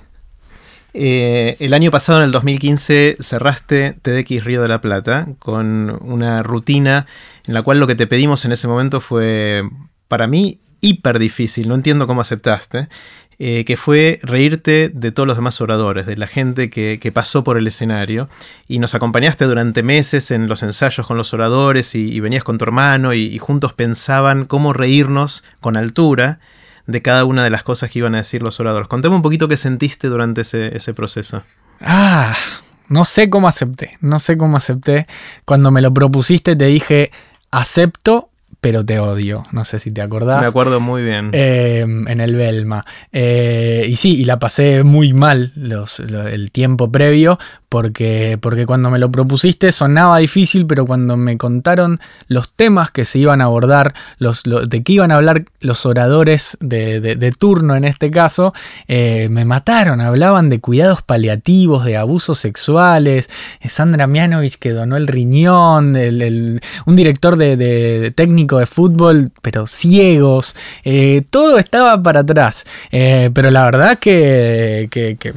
Eh, 0.95 1.57
el 1.59 1.73
año 1.73 1.91
pasado, 1.91 2.19
en 2.19 2.25
el 2.25 2.33
2015, 2.33 3.17
cerraste 3.21 3.97
TDX 4.03 4.45
Río 4.45 4.61
de 4.61 4.69
la 4.69 4.81
Plata 4.81 5.29
con 5.39 5.99
una 6.03 6.43
rutina 6.43 7.07
en 7.47 7.55
la 7.55 7.63
cual 7.63 7.81
lo 7.81 7.87
que 7.87 7.95
te 7.95 8.07
pedimos 8.07 8.45
en 8.45 8.53
ese 8.53 8.69
momento 8.69 9.01
fue, 9.01 9.63
para 10.09 10.27
mí, 10.27 10.61
hiper 10.83 11.19
difícil. 11.19 11.69
No 11.69 11.75
entiendo 11.75 12.07
cómo 12.07 12.21
aceptaste. 12.21 12.89
Eh, 13.45 13.65
que 13.65 13.77
fue 13.77 14.21
reírte 14.23 14.89
de 14.95 15.11
todos 15.11 15.27
los 15.27 15.37
demás 15.37 15.61
oradores, 15.61 16.07
de 16.07 16.17
la 16.17 16.29
gente 16.29 16.71
que, 16.71 17.13
pasó 17.13 17.43
por 17.43 17.57
el 17.59 17.67
escenario, 17.67 18.29
y 18.69 18.79
nos 18.79 18.95
acompañaste 18.95 19.47
durante 19.47 19.83
meses 19.83 20.31
en 20.31 20.47
los 20.47 20.63
ensayos 20.63 21.05
con 21.07 21.17
los 21.17 21.35
oradores 21.35 21.97
y, 21.97 22.21
venías 22.21 22.45
con 22.45 22.59
tu 22.59 22.65
hermano 22.65 23.15
y, 23.15 23.37
juntos 23.39 23.73
pensaban 23.73 24.45
cómo 24.45 24.73
reírnos 24.73 25.43
con 25.61 25.77
altura 25.77 26.39
de 26.87 27.03
cada 27.03 27.25
una 27.25 27.43
de 27.43 27.51
las 27.51 27.65
cosas 27.65 27.91
que 27.91 27.99
iban 27.99 28.15
a 28.15 28.19
decir 28.19 28.43
los 28.43 28.61
oradores. 28.61 28.87
Contame 28.87 29.17
un 29.17 29.23
poquito 29.23 29.49
qué 29.49 29.57
sentiste 29.57 30.07
durante 30.07 30.43
ese, 30.43 30.77
ese 30.77 30.95
proceso. 30.95 31.43
Ah, 31.81 32.37
no 32.89 33.05
sé 33.05 33.29
cómo 33.29 33.49
acepté, 33.49 33.97
no 34.01 34.21
sé 34.21 34.37
cómo 34.37 34.57
acepté. 34.57 35.09
Cuando 35.47 35.73
me 35.73 35.81
lo 35.81 35.93
propusiste 35.93 36.55
te 36.55 36.67
dije, 36.67 37.11
acepto 37.51 38.29
pero 38.63 38.87
te 38.87 39.01
odio. 39.01 39.43
No 39.51 39.65
sé 39.65 39.81
si 39.81 39.91
te 39.91 40.01
acordás. 40.03 40.41
Me 40.41 40.47
acuerdo 40.47 40.79
muy 40.79 41.03
bien. 41.03 41.31
Eh, 41.33 41.81
en 41.81 42.21
el 42.21 42.37
Belma. 42.37 42.87
Eh, 43.11 43.85
y 43.89 43.97
sí, 43.97 44.21
y 44.21 44.25
la 44.25 44.39
pasé 44.39 44.85
muy 44.85 45.13
mal 45.13 45.53
los, 45.57 45.99
el 45.99 46.53
tiempo 46.53 46.93
previo, 46.93 47.41
porque, 47.69 48.39
porque 48.41 48.65
cuando 48.65 48.89
me 48.89 49.01
lo 49.01 49.11
propusiste 49.11 49.73
sonaba 49.73 50.19
difícil, 50.19 50.65
pero 50.67 50.87
cuando 50.87 51.17
me 51.17 51.37
contaron 51.39 51.99
los 52.29 52.53
temas 52.53 52.93
que 52.93 53.05
se 53.05 53.19
iban 53.19 53.41
a 53.41 53.47
abordar, 53.47 53.95
los, 54.19 54.45
de 54.45 54.83
qué 54.85 54.93
iban 54.93 55.11
a 55.11 55.17
hablar 55.17 55.47
los 55.59 55.85
oradores 55.85 56.57
de, 56.61 57.35
turno 57.37 57.75
en 57.75 57.83
este 57.83 58.13
caso, 58.13 58.53
eh, 58.87 59.27
me 59.29 59.45
mataron. 59.45 60.01
Hablaban 60.01 60.51
de 60.51 60.61
cuidados 60.61 61.03
paliativos, 61.03 61.85
de 61.85 61.97
abusos 61.97 62.39
sexuales, 62.39 63.29
Sandra 63.67 64.07
Mianovich 64.07 64.57
que 64.57 64.71
donó 64.71 64.97
el 64.97 65.09
riñón, 65.09 65.97
un 65.97 66.97
director 66.97 67.37
de 67.37 68.13
técnico 68.15 68.52
de 68.59 68.67
fútbol, 68.67 69.31
pero 69.41 69.67
ciegos, 69.67 70.55
eh, 70.85 71.23
todo 71.31 71.59
estaba 71.59 72.03
para 72.03 72.21
atrás. 72.21 72.65
Eh, 72.91 73.31
pero 73.33 73.51
la 73.51 73.65
verdad 73.65 73.99
que, 73.99 74.89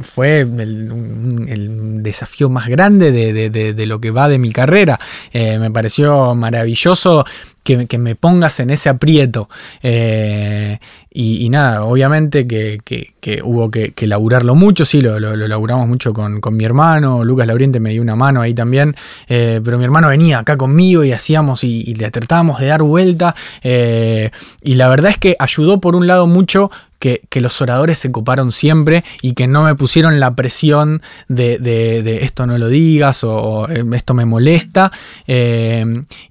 fue 0.02 0.42
el, 0.42 2.04
desafío 2.04 2.50
más 2.50 2.68
grande 2.68 3.12
de, 3.12 3.86
lo 3.86 4.00
que 4.00 4.12
va 4.12 4.30
de 4.30 4.40
mi 4.40 4.52
carrera. 4.52 5.00
Eh, 5.32 5.60
me 5.60 5.72
pareció 5.72 6.36
maravilloso 6.36 7.26
que, 7.66 7.98
me 7.98 8.16
pongas 8.16 8.60
en 8.60 8.70
ese 8.70 8.90
aprieto. 8.90 9.50
Eh, 9.82 10.78
y, 11.10 11.50
nada, 11.50 11.84
obviamente 11.86 12.46
que, 12.46 13.42
hubo 13.44 13.72
que, 13.72 13.94
laburarlo 14.06 14.54
mucho, 14.54 14.86
sí, 14.86 15.02
lo, 15.02 15.20
lo, 15.20 15.36
laburamos 15.36 15.88
mucho 15.88 16.14
con, 16.14 16.42
mi 16.52 16.64
hermano, 16.64 17.24
Lucas 17.24 17.48
Lauriente 17.48 17.80
me 17.80 17.90
dio 17.90 18.02
una 18.02 18.16
mano 18.16 18.42
ahí 18.42 18.54
también, 18.54 18.96
eh, 19.28 19.62
pero 19.64 19.78
mi 19.78 19.84
hermano 19.84 20.10
venía 20.10 20.40
acá 20.40 20.58
conmigo 20.58 21.04
y 21.04 21.12
hacíamos 21.12 21.64
y, 21.64 21.96
le 21.96 22.12
tratábamos 22.12 22.60
de 22.60 22.68
dar 22.68 22.84
vuelta. 22.84 23.34
Eh, 23.64 24.30
y 24.62 24.76
la 24.76 24.88
verdad 24.88 25.12
es 25.12 25.18
que 25.18 25.36
ayudó 25.40 25.82
por 25.82 25.96
un 25.96 26.06
lado 26.06 26.28
mucho 26.28 26.70
que, 27.00 27.22
los 27.36 27.62
oradores 27.62 28.00
se 28.00 28.12
coparon 28.12 28.52
siempre 28.52 29.04
y 29.22 29.34
que 29.34 29.48
no 29.48 29.64
me 29.64 29.76
pusieron 29.76 30.20
la 30.20 30.36
presión 30.36 31.02
de, 31.28 32.20
esto 32.22 32.48
no 32.48 32.58
lo 32.58 32.70
digas 32.70 33.24
o, 33.24 33.68
esto 33.68 34.14
me 34.14 34.26
molesta. 34.26 34.92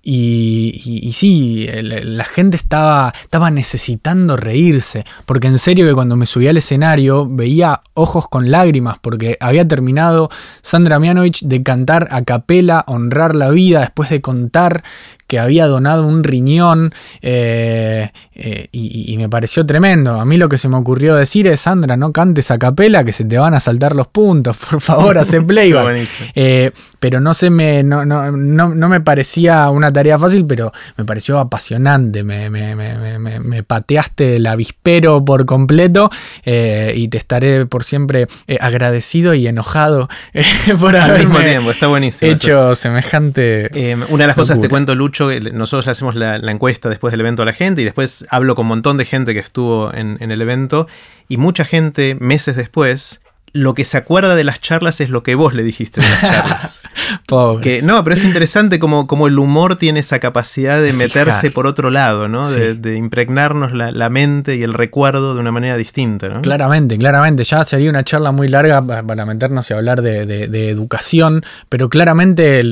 y, 0.02 1.12
sí, 1.14 1.68
la 1.82 2.24
gente 2.24 2.56
estaba, 2.56 3.12
estaba 3.22 3.50
necesitando 3.50 4.36
reírse, 4.36 5.04
porque 5.26 5.48
en 5.48 5.58
serio 5.58 5.86
que 5.86 5.94
cuando 5.94 6.16
me 6.16 6.26
subí 6.26 6.48
al 6.48 6.56
escenario 6.56 7.26
veía 7.28 7.82
ojos 7.94 8.28
con 8.28 8.50
lágrimas, 8.50 8.98
porque 9.00 9.36
había 9.40 9.66
terminado 9.66 10.30
Sandra 10.62 10.98
Mianovich 10.98 11.44
de 11.44 11.62
cantar 11.62 12.08
a 12.10 12.22
capela, 12.22 12.84
honrar 12.86 13.34
la 13.34 13.50
vida, 13.50 13.80
después 13.80 14.10
de 14.10 14.20
contar 14.20 14.82
que 15.26 15.38
había 15.38 15.66
donado 15.66 16.06
un 16.06 16.24
riñón 16.24 16.92
eh, 17.22 18.10
eh, 18.36 18.66
y, 18.72 19.16
me 19.16 19.28
pareció 19.28 19.64
tremendo. 19.64 20.18
A 20.18 20.24
mí 20.24 20.36
lo 20.36 20.48
que 20.48 20.58
se 20.58 20.68
me 20.68 20.76
ocurrió 20.76 21.14
decir 21.14 21.46
es, 21.46 21.60
Sandra, 21.60 21.96
no 21.96 22.12
cantes 22.12 22.50
a 22.50 22.58
capela 22.58 23.04
que 23.04 23.12
se 23.12 23.24
te 23.24 23.38
van 23.38 23.54
a 23.54 23.60
saltar 23.60 23.94
los 23.94 24.08
puntos, 24.08 24.56
por 24.70 24.80
favor, 24.80 25.18
hace 25.18 25.40
playback. 25.42 26.00
eh, 26.34 26.72
pero 26.98 27.20
no, 27.20 27.34
se 27.34 27.50
me, 27.50 27.84
no, 27.84 28.04
no, 28.04 28.32
no, 28.32 28.88
me 28.88 29.00
parecía 29.00 29.68
una 29.70 29.92
tarea 29.92 30.18
fácil, 30.18 30.46
pero 30.46 30.72
me 30.96 31.04
pareció 31.04 31.38
apasionante. 31.38 32.24
Me, 32.24 32.50
me, 32.50 32.74
me 32.74 33.62
pateaste 33.62 34.36
el 34.36 34.46
avispero 34.46 35.24
por 35.24 35.44
completo 35.44 36.10
eh, 36.44 36.92
y 36.96 37.08
te 37.08 37.18
estaré 37.18 37.66
por 37.66 37.84
siempre 37.84 38.26
agradecido 38.58 39.34
y 39.34 39.46
enojado 39.46 40.08
por 40.80 40.96
haberme 40.96 41.44
tiempo, 41.44 41.70
está 41.70 41.88
buenísimo 41.88 42.32
hecho 42.32 42.74
semejante. 42.74 43.94
una 44.08 44.24
de 44.24 44.26
las 44.28 44.36
cosas, 44.36 44.58
te 44.60 44.70
cuento, 44.70 44.94
Lucho, 44.94 45.23
nosotros 45.52 45.86
le 45.86 45.92
hacemos 45.92 46.14
la, 46.14 46.36
encuesta 46.36 46.88
después 46.88 47.12
del 47.12 47.20
evento 47.20 47.42
a 47.42 47.46
la 47.46 47.52
gente 47.52 47.82
y 47.82 47.84
después 47.84 48.26
hablo 48.30 48.54
con 48.54 48.64
un 48.64 48.68
montón 48.68 48.96
de 48.96 49.04
gente 49.04 49.34
que 49.34 49.40
estuvo 49.40 49.92
en 49.92 50.18
el 50.20 50.40
evento 50.42 50.86
y 51.28 51.36
mucha 51.36 51.64
gente 51.64 52.16
meses 52.20 52.56
después 52.56 53.23
lo 53.54 53.72
que 53.72 53.84
se 53.84 53.96
acuerda 53.96 54.34
de 54.34 54.42
las 54.42 54.60
charlas 54.60 55.00
es 55.00 55.10
lo 55.10 55.22
que 55.22 55.36
vos 55.36 55.54
le 55.54 55.62
dijiste 55.62 56.00
de 56.00 56.08
las 56.08 56.20
charlas. 56.20 56.82
que, 57.62 57.82
no, 57.82 58.02
pero 58.02 58.14
es 58.14 58.24
interesante 58.24 58.80
como, 58.80 59.06
como, 59.06 59.28
el 59.28 59.38
humor 59.38 59.76
tiene 59.76 60.00
esa 60.00 60.18
capacidad 60.18 60.82
de 60.82 60.92
meterse 60.92 61.52
por 61.52 61.68
otro 61.68 61.90
lado, 61.90 62.28
¿no? 62.28 62.50
De, 62.50 62.96
impregnarnos 62.96 63.72
la, 63.72 64.10
mente 64.10 64.56
y 64.56 64.64
el 64.64 64.74
recuerdo 64.74 65.34
de 65.34 65.40
una 65.40 65.52
manera 65.52 65.76
distinta, 65.76 66.28
¿no? 66.28 66.42
Claramente, 66.42 66.98
claramente. 66.98 67.44
Ya 67.44 67.64
sería 67.64 67.90
una 67.90 68.02
charla 68.02 68.32
muy 68.32 68.48
larga 68.48 68.82
para, 68.84 69.24
meternos 69.24 69.70
y 69.70 69.74
hablar 69.74 70.02
de, 70.02 70.68
educación, 70.68 71.44
pero 71.68 71.88
claramente 71.88 72.62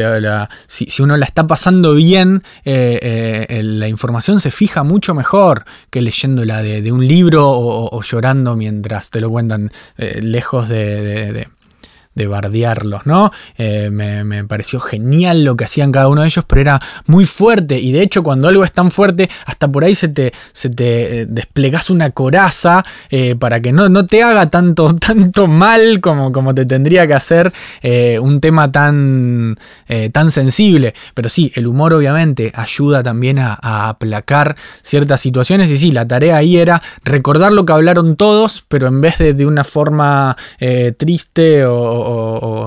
si, 0.66 1.02
uno 1.02 1.16
la 1.16 1.26
está 1.26 1.46
pasando 1.46 1.94
bien, 1.94 2.42
eh, 2.64 3.46
eh, 3.48 3.62
la 3.62 3.86
información 3.86 4.40
se 4.40 4.50
fija 4.50 4.82
mucho 4.82 5.14
mejor 5.14 5.64
que 5.90 6.00
leyéndola 6.00 6.62
de, 6.62 6.90
un 6.90 7.06
libro 7.06 7.48
o, 7.48 8.02
llorando 8.02 8.56
mientras 8.56 9.10
te 9.10 9.20
lo 9.20 9.30
cuentan 9.30 9.70
eh, 9.96 10.20
lejos 10.20 10.68
de 10.68 10.71
de, 10.76 11.32
de 11.32 11.48
bardearlos, 12.14 13.06
¿no? 13.06 13.32
Eh, 13.56 13.90
me, 13.90 14.44
pareció 14.44 14.80
genial 14.80 15.44
lo 15.44 15.56
que 15.56 15.64
hacían 15.64 15.92
cada 15.92 16.08
uno 16.08 16.22
de 16.22 16.28
ellos, 16.28 16.44
pero 16.46 16.60
era 16.60 16.80
muy 17.06 17.24
fuerte. 17.24 17.78
Y 17.78 17.92
de 17.92 18.02
hecho, 18.02 18.22
cuando 18.22 18.48
algo 18.48 18.64
es 18.64 18.72
tan 18.72 18.90
fuerte, 18.90 19.30
hasta 19.46 19.68
por 19.68 19.84
ahí 19.84 19.94
se 19.94 20.08
te, 20.08 20.32
se 20.52 20.68
te 20.68 21.20
eh, 21.20 21.26
desplegas 21.26 21.90
una 21.90 22.10
coraza 22.10 22.82
eh, 23.10 23.34
para 23.36 23.60
que 23.60 23.72
no, 23.72 23.88
no, 23.88 24.06
te 24.06 24.22
haga 24.22 24.50
tanto, 24.50 24.94
tanto 25.00 25.46
mal 25.46 26.00
como, 26.00 26.32
como 26.32 26.54
te 26.54 26.66
tendría 26.66 27.06
que 27.06 27.14
hacer 27.14 27.52
un 28.20 28.40
tema 28.40 28.70
tan, 28.70 29.56
tan 30.12 30.30
sensible. 30.30 30.94
Pero 31.14 31.28
sí, 31.28 31.52
el 31.54 31.66
humor 31.66 31.94
obviamente 31.94 32.52
ayuda 32.54 33.02
también 33.02 33.38
a, 33.38 33.58
aplacar 33.62 34.56
ciertas 34.82 35.20
situaciones. 35.20 35.70
Y 35.70 35.78
sí, 35.78 35.92
la 35.92 36.06
tarea 36.06 36.36
ahí 36.36 36.56
era 36.56 36.82
recordar 37.04 37.52
lo 37.52 37.64
que 37.64 37.72
hablaron 37.72 38.16
todos, 38.16 38.64
pero 38.68 38.86
en 38.86 39.00
vez 39.00 39.18
de 39.18 39.32
de 39.34 39.46
una 39.46 39.64
forma 39.64 40.36
triste 40.98 41.64
o 41.64 42.01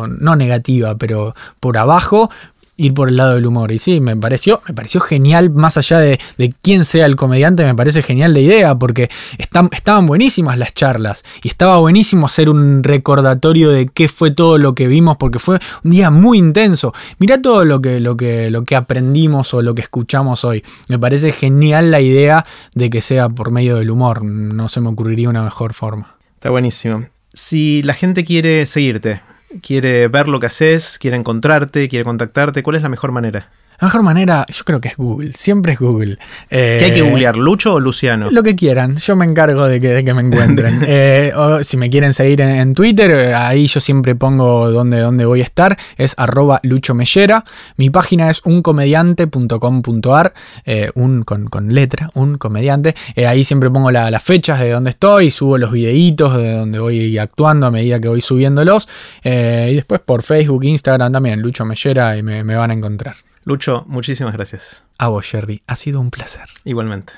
no 0.08 0.36
negativa, 0.36 0.98
pero 0.98 1.36
por 1.60 1.78
abajo, 1.78 2.30
ir 2.78 2.94
por 2.94 3.10
el 3.10 3.18
lado 3.18 3.36
del 3.36 3.46
humor. 3.46 3.72
Y 3.72 3.80
sí, 3.80 4.02
me 4.02 4.16
pareció, 4.16 4.62
me 4.68 4.74
pareció 4.74 5.02
genial, 5.02 5.50
más 5.50 5.78
allá 5.78 6.00
de, 6.00 6.20
quién 6.62 6.86
sea 6.86 7.06
el 7.06 7.16
comediante, 7.16 7.64
me 7.64 7.76
parece 7.76 8.02
genial 8.02 8.34
la 8.34 8.40
idea, 8.40 8.76
porque 8.76 9.10
estaban 9.38 10.06
buenísimas 10.06 10.58
las 10.58 10.74
charlas 10.74 11.24
y 11.44 11.48
estaba 11.48 11.78
buenísimo 11.78 12.28
hacer 12.28 12.50
un 12.50 12.84
recordatorio 12.84 13.70
de 13.70 13.88
qué 13.88 14.08
fue 14.08 14.32
todo 14.32 14.58
lo 14.58 14.76
que 14.76 14.88
vimos, 14.88 15.18
porque 15.18 15.40
fue 15.40 15.60
un 15.84 15.92
día 15.92 16.10
muy 16.10 16.38
intenso. 16.38 16.94
Mirá 17.20 17.42
todo 17.42 17.66
lo 17.66 17.82
que, 17.82 18.00
lo 18.00 18.18
que, 18.18 18.50
lo 18.50 18.64
que 18.64 18.76
aprendimos 18.76 19.54
o 19.54 19.62
lo 19.62 19.76
que 19.76 19.82
escuchamos 19.82 20.44
hoy. 20.44 20.64
Me 20.88 21.00
parece 21.00 21.32
genial 21.32 21.92
la 21.92 22.02
idea 22.02 22.46
de 22.74 22.90
que 22.90 23.02
sea 23.02 23.30
por 23.30 23.52
medio 23.52 23.78
del 23.78 23.92
humor. 23.92 24.24
No 24.24 24.68
se 24.68 24.82
me 24.82 24.90
ocurriría 24.90 25.30
una 25.30 25.44
mejor 25.44 25.74
forma. 25.74 26.16
Está 26.36 26.50
buenísimo 26.50 27.15
si 27.36 27.84
la 27.84 27.94
gente 27.94 28.24
quiere 28.24 28.66
seguirte, 28.66 29.22
quiere 29.62 30.08
ver 30.08 30.28
lo 30.28 30.40
que 30.40 30.48
haces, 30.48 30.98
quiere 30.98 31.18
encontrarte, 31.18 31.90
quiere 31.90 32.06
contactarte, 32.06 32.64
¿cuál 32.64 32.78
es 32.78 32.82
la 32.82 32.90
mejor 32.90 33.12
manera? 33.12 33.52
La 33.80 33.88
mejor 33.88 34.04
manera, 34.04 34.46
yo 34.50 34.64
creo 34.64 34.80
que 34.82 34.88
es 34.90 34.98
Google, 34.98 35.34
siempre 35.34 35.74
es 35.74 35.80
Google. 35.80 36.18
¿Qué 36.50 36.80
hay 36.84 36.92
que 36.94 37.00
Eh, 37.00 37.02
googlear, 37.10 37.36
Lucho 37.38 37.74
o 37.76 37.80
Luciano? 37.80 38.30
Lo 38.32 38.42
que 38.44 38.56
quieran, 38.56 38.96
yo 38.98 39.16
me 39.16 39.26
encargo 39.26 39.68
de 39.68 39.80
que, 39.80 39.90
de 39.90 40.04
que 40.06 40.14
me 40.14 40.22
encuentren. 40.22 40.82
Eh, 40.88 41.32
o 41.36 41.64
si 41.64 41.78
me 41.78 41.90
quieren 41.90 42.14
seguir 42.14 42.42
en, 42.42 42.50
en 42.50 42.74
Twitter, 42.74 43.12
eh, 43.12 43.34
ahí 43.34 43.68
yo 43.68 43.80
siempre 43.80 44.16
pongo 44.16 44.72
dónde, 44.72 45.00
dónde 45.00 45.26
voy 45.26 45.42
a 45.42 45.44
estar, 45.44 45.78
es 45.98 46.14
arroba 46.18 46.60
Lucho 46.64 46.94
Mellera. 46.96 47.44
Mi 47.78 47.90
página 47.90 48.30
es 48.30 48.42
uncomediante.com.ar, 48.46 50.34
eh, 50.66 50.92
un 50.96 51.24
con, 51.24 51.48
con 51.48 51.74
letra, 51.74 52.12
un 52.14 52.38
comediante. 52.38 52.96
Ahí 53.28 53.44
siempre 53.44 53.70
pongo 53.70 53.92
la- 53.92 54.10
las 54.12 54.24
fechas 54.24 54.60
de 54.60 54.72
dónde 54.72 54.92
estoy, 54.92 55.32
subo 55.32 55.58
los 55.58 55.72
videitos 55.72 56.36
de 56.38 56.54
donde 56.54 56.80
voy 56.80 57.18
actuando 57.18 57.68
a 57.68 57.72
medida 57.72 58.00
que 58.00 58.08
voy 58.08 58.22
subiéndolos. 58.22 58.88
Y 59.24 59.76
después 59.76 60.02
por 60.02 60.24
Facebook, 60.24 60.64
Instagram 60.64 61.12
también, 61.12 61.42
Lucho 61.42 61.66
Mellera, 61.66 62.16
y 62.18 62.24
me, 62.24 62.44
me 62.44 62.56
van 62.56 62.72
a 62.72 62.74
encontrar. 62.74 63.16
Lucho, 63.46 63.86
muchísimas 63.88 64.34
gracias. 64.34 64.84
A 64.98 65.08
vos, 65.08 65.26
Jerry, 65.26 65.62
ha 65.68 65.76
sido 65.76 66.02
un 66.02 66.12
placer. 66.12 66.50
Igualmente. 66.64 67.14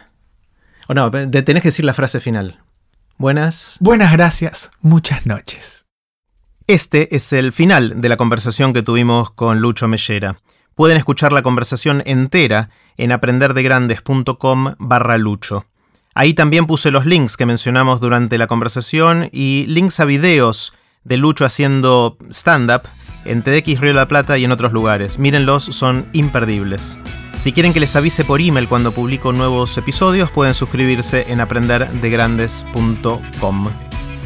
O 0.87 0.93
no, 0.93 1.09
te- 1.09 1.41
tenés 1.41 1.63
que 1.63 1.69
decir 1.69 1.85
la 1.85 1.93
frase 1.93 2.19
final. 2.19 2.59
Buenas. 3.17 3.77
Buenas 3.79 4.11
gracias, 4.11 4.69
muchas 4.81 5.25
noches. 5.25 5.85
Este 6.67 7.15
es 7.15 7.31
el 7.33 7.51
final 7.53 8.01
de 8.01 8.09
la 8.09 8.17
conversación 8.17 8.73
que 8.73 8.83
tuvimos 8.83 9.31
con 9.31 9.59
Lucho 9.61 9.87
Mellera. 9.87 10.39
Pueden 10.75 10.97
escuchar 10.97 11.31
la 11.33 11.41
conversación 11.41 12.03
entera 12.05 12.69
en 12.97 13.11
aprenderdegrandes.com 13.11 14.75
barra 14.77 15.17
Lucho. 15.17 15.65
Ahí 16.13 16.33
también 16.33 16.67
puse 16.67 16.91
los 16.91 17.05
links 17.05 17.37
que 17.37 17.45
mencionamos 17.45 17.99
durante 18.01 18.37
la 18.37 18.47
conversación 18.47 19.29
y 19.31 19.65
links 19.67 19.99
a 19.99 20.05
videos 20.05 20.73
de 21.03 21.17
Lucho 21.17 21.45
haciendo 21.45 22.17
stand-up 22.31 22.81
en 23.27 23.41
TDX 23.41 23.79
Río 23.79 23.89
de 23.89 23.93
la 23.93 24.07
Plata 24.07 24.37
y 24.37 24.43
en 24.43 24.51
otros 24.51 24.73
lugares. 24.73 25.17
Mírenlos, 25.19 25.63
son 25.63 26.05
imperdibles. 26.13 26.99
Si 27.37 27.53
quieren 27.53 27.73
que 27.73 27.79
les 27.79 27.95
avise 27.95 28.25
por 28.25 28.41
email 28.41 28.67
cuando 28.67 28.91
publico 28.91 29.33
nuevos 29.33 29.77
episodios, 29.77 30.31
pueden 30.31 30.53
suscribirse 30.53 31.25
en 31.29 31.39
aprenderdegrandes.com. 31.39 33.69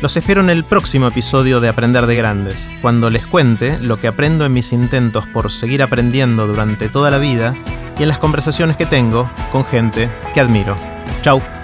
Los 0.01 0.17
espero 0.17 0.41
en 0.41 0.49
el 0.49 0.63
próximo 0.63 1.07
episodio 1.07 1.59
de 1.59 1.69
Aprender 1.69 2.07
de 2.07 2.15
Grandes, 2.15 2.67
cuando 2.81 3.11
les 3.11 3.27
cuente 3.27 3.77
lo 3.79 3.97
que 3.97 4.07
aprendo 4.07 4.45
en 4.45 4.53
mis 4.53 4.73
intentos 4.73 5.27
por 5.27 5.51
seguir 5.51 5.83
aprendiendo 5.83 6.47
durante 6.47 6.89
toda 6.89 7.11
la 7.11 7.19
vida 7.19 7.53
y 7.99 8.03
en 8.03 8.09
las 8.09 8.17
conversaciones 8.17 8.77
que 8.77 8.87
tengo 8.87 9.29
con 9.51 9.63
gente 9.63 10.09
que 10.33 10.39
admiro. 10.39 10.75
Chau. 11.21 11.60